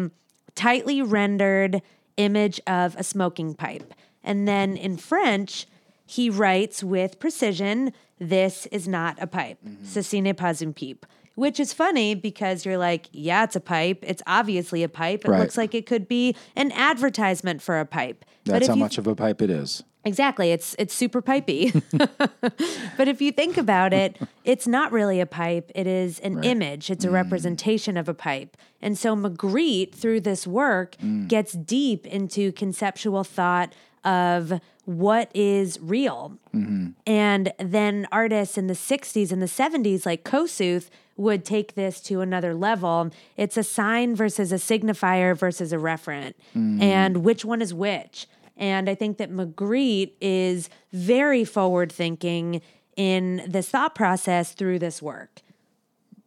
tightly 0.55 1.01
rendered 1.01 1.81
image 2.17 2.59
of 2.65 2.95
a 2.95 3.03
smoking 3.03 3.53
pipe. 3.53 3.93
And 4.23 4.47
then 4.47 4.75
in 4.75 4.97
French, 4.97 5.67
he 6.05 6.29
writes 6.29 6.83
with 6.83 7.19
precision, 7.19 7.93
this 8.19 8.65
is 8.67 8.87
not 8.87 9.17
a 9.21 9.27
pipe. 9.27 9.59
Mm-hmm. 9.65 9.85
Ceci 9.85 10.21
n'est 10.21 10.33
pas 10.37 10.61
une 10.61 10.73
pipe. 10.73 11.05
Which 11.35 11.59
is 11.59 11.71
funny 11.71 12.15
because 12.15 12.65
you're 12.65 12.79
like, 12.79 13.07
yeah, 13.11 13.43
it's 13.43 13.55
a 13.55 13.59
pipe. 13.59 13.99
It's 14.01 14.23
obviously 14.25 14.81
a 14.81 14.89
pipe. 14.89 15.23
It 15.23 15.29
Right. 15.29 15.39
looks 15.39 15.55
like 15.55 15.75
it 15.75 15.85
could 15.85 16.07
be 16.07 16.35
an 16.55 16.71
advertisement 16.71 17.61
for 17.61 17.79
a 17.79 17.85
pipe. 17.85 18.25
That's 18.45 18.67
how 18.67 18.73
you 18.73 18.79
much 18.79 18.97
of 18.97 19.05
a 19.05 19.13
pipe 19.13 19.43
it 19.43 19.51
is. 19.51 19.83
Exactly. 20.07 20.51
It's 20.51 20.75
it's 20.79 20.93
super 20.93 21.21
pipey. 21.21 21.83
but 22.97 23.07
if 23.07 23.21
you 23.21 23.31
think 23.31 23.57
about 23.57 23.93
it, 23.93 24.17
it's 24.43 24.65
not 24.65 24.91
really 24.91 25.19
a 25.19 25.25
pipe. 25.25 25.71
It 25.75 25.85
is 25.85 26.19
an 26.19 26.43
image. 26.43 26.89
It's 26.89 27.03
a 27.03 27.09
mm. 27.09 27.13
representation 27.13 27.97
of 27.97 28.07
a 28.07 28.13
pipe. 28.13 28.55
And 28.81 28.97
so 28.97 29.15
Magritte, 29.15 29.93
through 29.93 30.21
this 30.21 30.47
work, 30.47 30.95
mm. 30.97 31.27
gets 31.27 31.53
deep 31.53 32.07
into 32.07 32.51
conceptual 32.53 33.23
thought 33.23 33.73
of 34.03 34.61
what 34.85 35.29
is 35.33 35.77
real. 35.81 36.37
Mm-hmm. 36.55 36.91
And 37.05 37.53
then 37.59 38.07
artists 38.09 38.57
in 38.57 38.67
the 38.67 38.73
60s 38.73 39.33
and 39.33 39.41
the 39.41 39.47
70s, 39.47 40.05
like 40.05 40.23
Kosuth 40.23 40.89
would 41.17 41.43
take 41.43 41.75
this 41.75 41.99
to 42.01 42.21
another 42.21 42.53
level. 42.53 43.09
It's 43.35 43.57
a 43.57 43.63
sign 43.63 44.15
versus 44.15 44.51
a 44.51 44.55
signifier 44.55 45.37
versus 45.37 45.73
a 45.73 45.77
referent. 45.77 46.35
Mm. 46.55 46.81
And 46.81 47.17
which 47.17 47.43
one 47.43 47.61
is 47.61 47.73
which? 47.73 48.27
And 48.57 48.89
I 48.89 48.95
think 48.95 49.17
that 49.19 49.31
Magritte 49.31 50.13
is 50.19 50.69
very 50.91 51.45
forward 51.45 51.91
thinking 51.91 52.61
in 52.95 53.43
this 53.47 53.69
thought 53.69 53.93
process 53.95 54.53
through 54.53 54.79
this 54.79 55.01
work. 55.01 55.41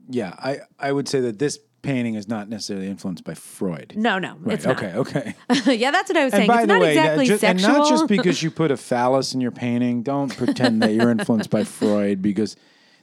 Yeah, 0.08 0.34
I, 0.38 0.60
I 0.78 0.92
would 0.92 1.08
say 1.08 1.20
that 1.20 1.38
this 1.38 1.58
painting 1.82 2.14
is 2.14 2.28
not 2.28 2.48
necessarily 2.48 2.88
influenced 2.88 3.24
by 3.24 3.34
Freud. 3.34 3.94
No, 3.96 4.18
no, 4.18 4.36
Right. 4.40 4.54
it's 4.54 4.64
not. 4.66 4.76
Okay. 4.82 4.94
Okay. 4.94 5.34
yeah, 5.76 5.90
that's 5.90 6.08
what 6.10 6.16
I 6.16 6.24
was 6.24 6.32
And 6.34 6.40
saying. 6.40 6.48
by 6.48 6.54
It's 6.58 6.62
the 6.62 6.72
not 6.74 6.80
way, 6.82 6.90
exactly 6.90 7.26
ju- 7.26 7.38
and 7.42 7.62
not 7.62 7.88
just 7.88 8.06
because 8.06 8.42
you 8.44 8.50
put 8.50 8.70
a 8.70 8.76
phallus 8.76 9.34
in 9.34 9.40
your 9.40 9.50
painting. 9.50 10.02
Don't 10.02 10.36
pretend 10.36 10.82
that 10.82 10.92
you're 10.92 11.10
influenced 11.10 11.48
by 11.50 11.64
Freud 11.64 12.20
because 12.22 12.54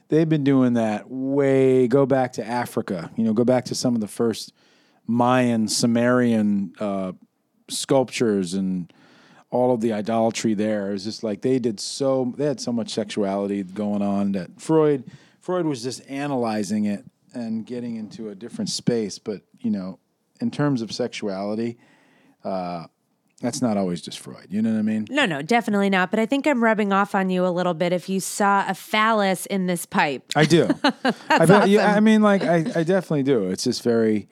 they've 0.08 0.28
been 0.28 0.44
doing 0.44 0.74
that 0.74 1.10
way. 1.10 1.88
Go 1.88 2.06
back 2.06 2.34
to 2.34 2.46
Africa. 2.46 3.10
You 3.16 3.24
know, 3.24 3.32
go 3.32 3.44
back 3.44 3.64
to 3.66 3.74
some 3.74 3.94
of 3.94 4.00
the 4.00 4.08
first 4.08 4.52
Mayan, 5.06 5.66
Sumerian 5.68 6.72
uh, 6.78 7.12
sculptures 7.68 8.54
and 8.54 8.92
all 9.50 9.72
of 9.72 9.80
the 9.80 9.92
idolatry 9.92 10.54
there. 10.54 10.92
It's 10.92 11.04
just 11.04 11.22
like 11.22 11.42
they 11.42 11.58
did 11.58 11.80
so. 11.80 12.32
They 12.36 12.44
had 12.44 12.60
so 12.60 12.72
much 12.72 12.90
sexuality 12.90 13.62
going 13.62 14.02
on 14.02 14.32
that 14.32 14.60
Freud 14.60 15.04
Freud 15.40 15.66
was 15.66 15.82
just 15.82 16.08
analyzing 16.08 16.84
it 16.84 17.04
and 17.34 17.64
getting 17.64 17.96
into 17.96 18.28
a 18.28 18.34
different 18.34 18.70
space. 18.70 19.18
But 19.18 19.42
you 19.60 19.70
know, 19.70 19.98
in 20.40 20.50
terms 20.50 20.82
of 20.82 20.92
sexuality. 20.92 21.78
Uh, 22.44 22.86
that's 23.40 23.62
not 23.62 23.76
always 23.76 24.00
just 24.02 24.18
Freud. 24.18 24.48
You 24.50 24.62
know 24.62 24.72
what 24.72 24.80
I 24.80 24.82
mean? 24.82 25.06
no, 25.10 25.24
no, 25.24 25.42
definitely 25.42 25.90
not. 25.90 26.10
But 26.10 26.18
I 26.18 26.26
think 26.26 26.46
I'm 26.46 26.62
rubbing 26.62 26.92
off 26.92 27.14
on 27.14 27.30
you 27.30 27.46
a 27.46 27.50
little 27.50 27.74
bit 27.74 27.92
if 27.92 28.08
you 28.08 28.18
saw 28.18 28.64
a 28.68 28.74
phallus 28.74 29.46
in 29.46 29.66
this 29.66 29.86
pipe. 29.86 30.24
I 30.34 30.44
do. 30.44 30.68
I 31.28 31.46
bet- 31.46 31.68
yeah. 31.68 31.94
I 31.94 32.00
mean, 32.00 32.20
like, 32.20 32.42
I, 32.42 32.56
I 32.74 32.82
definitely 32.82 33.22
do. 33.22 33.48
It's 33.48 33.62
just 33.62 33.84
very, 33.84 34.28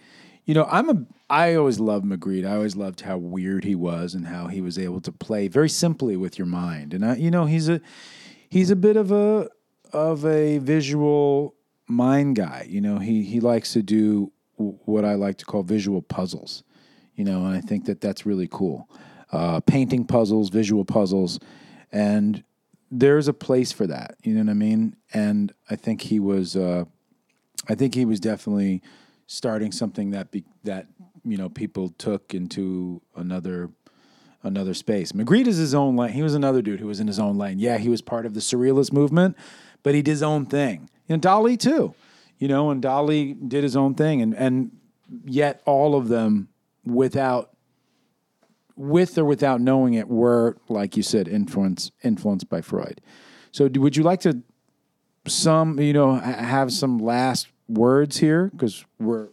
you 0.46 0.54
know, 0.54 0.66
I'm 0.70 0.88
a, 0.88 1.04
I 1.28 1.54
always 1.56 1.80
loved 1.80 2.06
Magritte. 2.06 2.46
I 2.46 2.54
always 2.54 2.76
loved 2.76 3.00
how 3.00 3.18
weird 3.18 3.64
he 3.64 3.74
was 3.74 4.14
and 4.14 4.28
how 4.28 4.46
he 4.46 4.60
was 4.60 4.78
able 4.78 5.00
to 5.00 5.12
play 5.12 5.48
very 5.48 5.68
simply 5.68 6.16
with 6.16 6.38
your 6.38 6.46
mind. 6.46 6.94
And 6.94 7.04
I, 7.04 7.16
you 7.16 7.32
know, 7.32 7.46
he's 7.46 7.68
a, 7.68 7.80
he's 8.48 8.70
a 8.70 8.76
bit 8.76 8.96
of 8.96 9.10
a, 9.10 9.48
of 9.92 10.24
a 10.24 10.58
visual 10.58 11.54
mind 11.88 12.36
guy. 12.36 12.66
You 12.68 12.80
know, 12.80 12.98
he, 12.98 13.24
he 13.24 13.40
likes 13.40 13.72
to 13.72 13.82
do 13.82 14.32
what 14.56 15.04
I 15.04 15.14
like 15.14 15.36
to 15.38 15.44
call 15.44 15.64
visual 15.64 16.00
puzzles, 16.00 16.62
you 17.16 17.24
know, 17.24 17.44
and 17.44 17.56
I 17.56 17.60
think 17.60 17.84
that 17.86 18.00
that's 18.00 18.24
really 18.24 18.48
cool. 18.48 18.88
Uh, 19.32 19.60
painting 19.60 20.04
puzzles, 20.04 20.48
visual 20.48 20.84
puzzles, 20.84 21.40
and 21.90 22.44
there's 22.90 23.26
a 23.26 23.34
place 23.34 23.72
for 23.72 23.88
that. 23.88 24.14
You 24.22 24.34
know 24.34 24.44
what 24.44 24.50
I 24.50 24.54
mean? 24.54 24.96
And 25.12 25.52
I 25.68 25.74
think 25.74 26.02
he 26.02 26.20
was, 26.20 26.54
uh, 26.56 26.84
I 27.68 27.74
think 27.74 27.94
he 27.96 28.04
was 28.04 28.20
definitely 28.20 28.80
starting 29.26 29.72
something 29.72 30.10
that 30.10 30.30
be, 30.30 30.44
that 30.64 30.86
you 31.24 31.36
know 31.36 31.48
people 31.48 31.90
took 31.90 32.34
into 32.34 33.00
another 33.14 33.70
another 34.42 34.74
space. 34.74 35.12
Magritte 35.12 35.46
is 35.46 35.56
his 35.56 35.74
own 35.74 35.96
lane. 35.96 36.12
He 36.12 36.22
was 36.22 36.34
another 36.34 36.62
dude 36.62 36.80
who 36.80 36.86
was 36.86 37.00
in 37.00 37.06
his 37.06 37.18
own 37.18 37.36
lane. 37.36 37.58
Yeah, 37.58 37.78
he 37.78 37.88
was 37.88 38.00
part 38.02 38.26
of 38.26 38.34
the 38.34 38.40
surrealist 38.40 38.92
movement, 38.92 39.36
but 39.82 39.94
he 39.94 40.02
did 40.02 40.12
his 40.12 40.22
own 40.22 40.46
thing. 40.46 40.88
And 41.08 41.20
Dali 41.20 41.58
too, 41.58 41.94
you 42.38 42.48
know, 42.48 42.70
and 42.70 42.82
Dali 42.82 43.36
did 43.48 43.62
his 43.62 43.76
own 43.76 43.94
thing, 43.94 44.22
and 44.22 44.34
and 44.34 44.70
yet 45.24 45.62
all 45.64 45.94
of 45.94 46.08
them 46.08 46.48
without 46.84 47.50
with 48.76 49.16
or 49.16 49.24
without 49.24 49.60
knowing 49.60 49.94
it 49.94 50.08
were 50.08 50.56
like 50.68 50.96
you 50.96 51.02
said 51.02 51.26
influenced 51.28 51.92
influenced 52.02 52.48
by 52.48 52.60
Freud. 52.60 53.00
So 53.52 53.68
would 53.74 53.96
you 53.96 54.02
like 54.02 54.20
to 54.20 54.42
some, 55.26 55.80
you 55.80 55.92
know, 55.92 56.16
have 56.16 56.72
some 56.72 56.98
last 56.98 57.48
words 57.68 58.18
here 58.18 58.50
because 58.52 58.84
we're. 58.98 59.28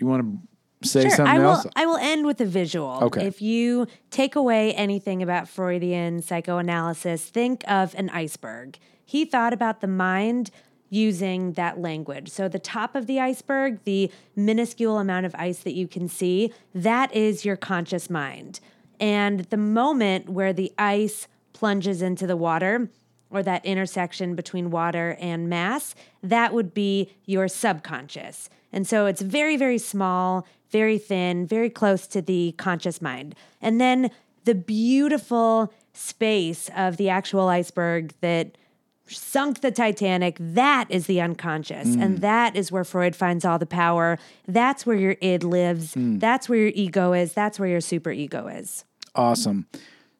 You 0.00 0.06
want 0.06 0.40
to 0.82 0.88
say 0.88 1.02
Sure. 1.02 1.10
something 1.10 1.34
I 1.34 1.38
will. 1.38 1.46
else? 1.52 1.66
I 1.76 1.86
will 1.86 1.96
end 1.96 2.26
with 2.26 2.40
a 2.40 2.44
visual. 2.44 2.98
Okay. 3.02 3.26
If 3.26 3.40
you 3.40 3.86
take 4.10 4.36
away 4.36 4.74
anything 4.74 5.22
about 5.22 5.48
Freudian 5.48 6.20
psychoanalysis, 6.20 7.24
think 7.24 7.64
of 7.68 7.94
an 7.94 8.10
iceberg. 8.10 8.78
He 9.04 9.24
thought 9.24 9.52
about 9.52 9.80
the 9.80 9.86
mind 9.86 10.50
using 10.90 11.52
that 11.52 11.78
language. 11.80 12.28
So 12.28 12.48
the 12.48 12.58
top 12.58 12.94
of 12.94 13.06
the 13.06 13.18
iceberg, 13.20 13.82
the 13.84 14.10
minuscule 14.36 14.98
amount 14.98 15.26
of 15.26 15.34
ice 15.36 15.58
that 15.60 15.72
you 15.74 15.88
can 15.88 16.08
see, 16.08 16.52
that 16.74 17.14
is 17.14 17.44
your 17.44 17.56
conscious 17.56 18.10
mind. 18.10 18.60
And 19.00 19.40
the 19.46 19.56
moment 19.56 20.28
where 20.28 20.52
the 20.52 20.72
ice 20.78 21.26
plunges 21.52 22.02
into 22.02 22.26
the 22.26 22.36
water, 22.36 22.90
or 23.34 23.42
that 23.42 23.64
intersection 23.64 24.34
between 24.34 24.70
water 24.70 25.16
and 25.20 25.48
mass, 25.48 25.94
that 26.22 26.54
would 26.54 26.72
be 26.72 27.10
your 27.26 27.48
subconscious. 27.48 28.48
And 28.72 28.86
so 28.86 29.06
it's 29.06 29.20
very, 29.20 29.56
very 29.56 29.78
small, 29.78 30.46
very 30.70 30.98
thin, 30.98 31.46
very 31.46 31.70
close 31.70 32.06
to 32.08 32.22
the 32.22 32.54
conscious 32.56 33.02
mind. 33.02 33.34
And 33.60 33.80
then 33.80 34.10
the 34.44 34.54
beautiful 34.54 35.72
space 35.92 36.70
of 36.76 36.96
the 36.96 37.08
actual 37.08 37.48
iceberg 37.48 38.12
that 38.20 38.56
sunk 39.06 39.60
the 39.60 39.70
Titanic, 39.70 40.36
that 40.40 40.86
is 40.90 41.06
the 41.06 41.20
unconscious. 41.20 41.88
Mm. 41.88 42.02
And 42.02 42.18
that 42.18 42.56
is 42.56 42.72
where 42.72 42.84
Freud 42.84 43.14
finds 43.14 43.44
all 43.44 43.58
the 43.58 43.66
power. 43.66 44.18
That's 44.48 44.86
where 44.86 44.96
your 44.96 45.16
id 45.20 45.44
lives. 45.44 45.94
Mm. 45.94 46.20
That's 46.20 46.48
where 46.48 46.58
your 46.58 46.72
ego 46.74 47.12
is. 47.12 47.32
That's 47.32 47.58
where 47.58 47.68
your 47.68 47.80
superego 47.80 48.60
is. 48.60 48.84
Awesome. 49.14 49.66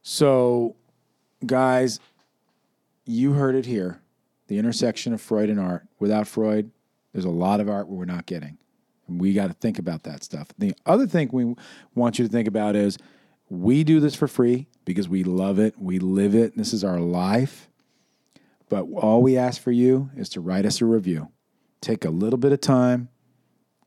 So, 0.02 0.76
guys, 1.46 1.98
you 3.06 3.32
heard 3.32 3.54
it 3.54 3.66
here. 3.66 4.00
The 4.48 4.58
intersection 4.58 5.12
of 5.12 5.20
Freud 5.20 5.50
and 5.50 5.60
art. 5.60 5.86
Without 5.98 6.28
Freud, 6.28 6.70
there's 7.12 7.24
a 7.24 7.30
lot 7.30 7.60
of 7.60 7.68
art 7.68 7.88
we're 7.88 8.04
not 8.04 8.26
getting. 8.26 8.58
And 9.06 9.20
we 9.20 9.32
got 9.32 9.48
to 9.48 9.54
think 9.54 9.78
about 9.78 10.02
that 10.04 10.22
stuff. 10.22 10.48
The 10.58 10.74
other 10.86 11.06
thing 11.06 11.30
we 11.32 11.54
want 11.94 12.18
you 12.18 12.26
to 12.26 12.30
think 12.30 12.48
about 12.48 12.76
is 12.76 12.98
we 13.48 13.84
do 13.84 14.00
this 14.00 14.14
for 14.14 14.28
free 14.28 14.68
because 14.84 15.08
we 15.08 15.24
love 15.24 15.58
it. 15.58 15.78
We 15.78 15.98
live 15.98 16.34
it. 16.34 16.56
This 16.56 16.72
is 16.72 16.84
our 16.84 17.00
life. 17.00 17.68
But 18.68 18.86
all 18.94 19.22
we 19.22 19.36
ask 19.36 19.60
for 19.60 19.72
you 19.72 20.10
is 20.16 20.28
to 20.30 20.40
write 20.40 20.66
us 20.66 20.80
a 20.80 20.86
review. 20.86 21.28
Take 21.80 22.04
a 22.04 22.10
little 22.10 22.38
bit 22.38 22.52
of 22.52 22.60
time, 22.60 23.10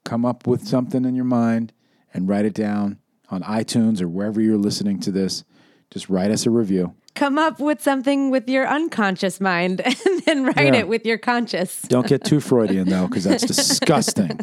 come 0.05 0.23
up 0.23 0.45
with 0.45 0.67
something 0.67 1.03
in 1.03 1.15
your 1.15 1.25
mind, 1.25 1.73
and 2.13 2.29
write 2.29 2.45
it 2.45 2.53
down 2.53 2.99
on 3.29 3.41
iTunes 3.41 4.01
or 4.01 4.07
wherever 4.07 4.39
you're 4.39 4.57
listening 4.57 4.99
to 5.01 5.11
this. 5.11 5.43
Just 5.89 6.09
write 6.09 6.31
us 6.31 6.45
a 6.45 6.51
review. 6.51 6.93
Come 7.17 7.39
up 7.39 7.59
with 7.59 7.81
something 7.81 8.29
with 8.29 8.47
your 8.47 8.67
unconscious 8.67 9.41
mind 9.41 9.81
and 9.85 10.21
then 10.25 10.45
write 10.45 10.73
Yeah. 10.73 10.81
it 10.81 10.87
with 10.87 11.03
your 11.03 11.17
conscious. 11.17 11.81
Don't 11.83 12.05
get 12.05 12.23
too 12.23 12.39
Freudian 12.39 12.87
though, 12.89 13.07
because 13.07 13.23
that's 13.23 13.43
disgusting. 13.43 14.39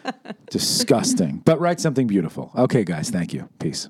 disgusting. 0.50 1.42
But 1.44 1.60
write 1.60 1.78
something 1.80 2.08
beautiful. 2.08 2.50
Okay, 2.56 2.82
guys, 2.82 3.10
thank 3.10 3.32
you. 3.32 3.48
Peace. 3.60 3.88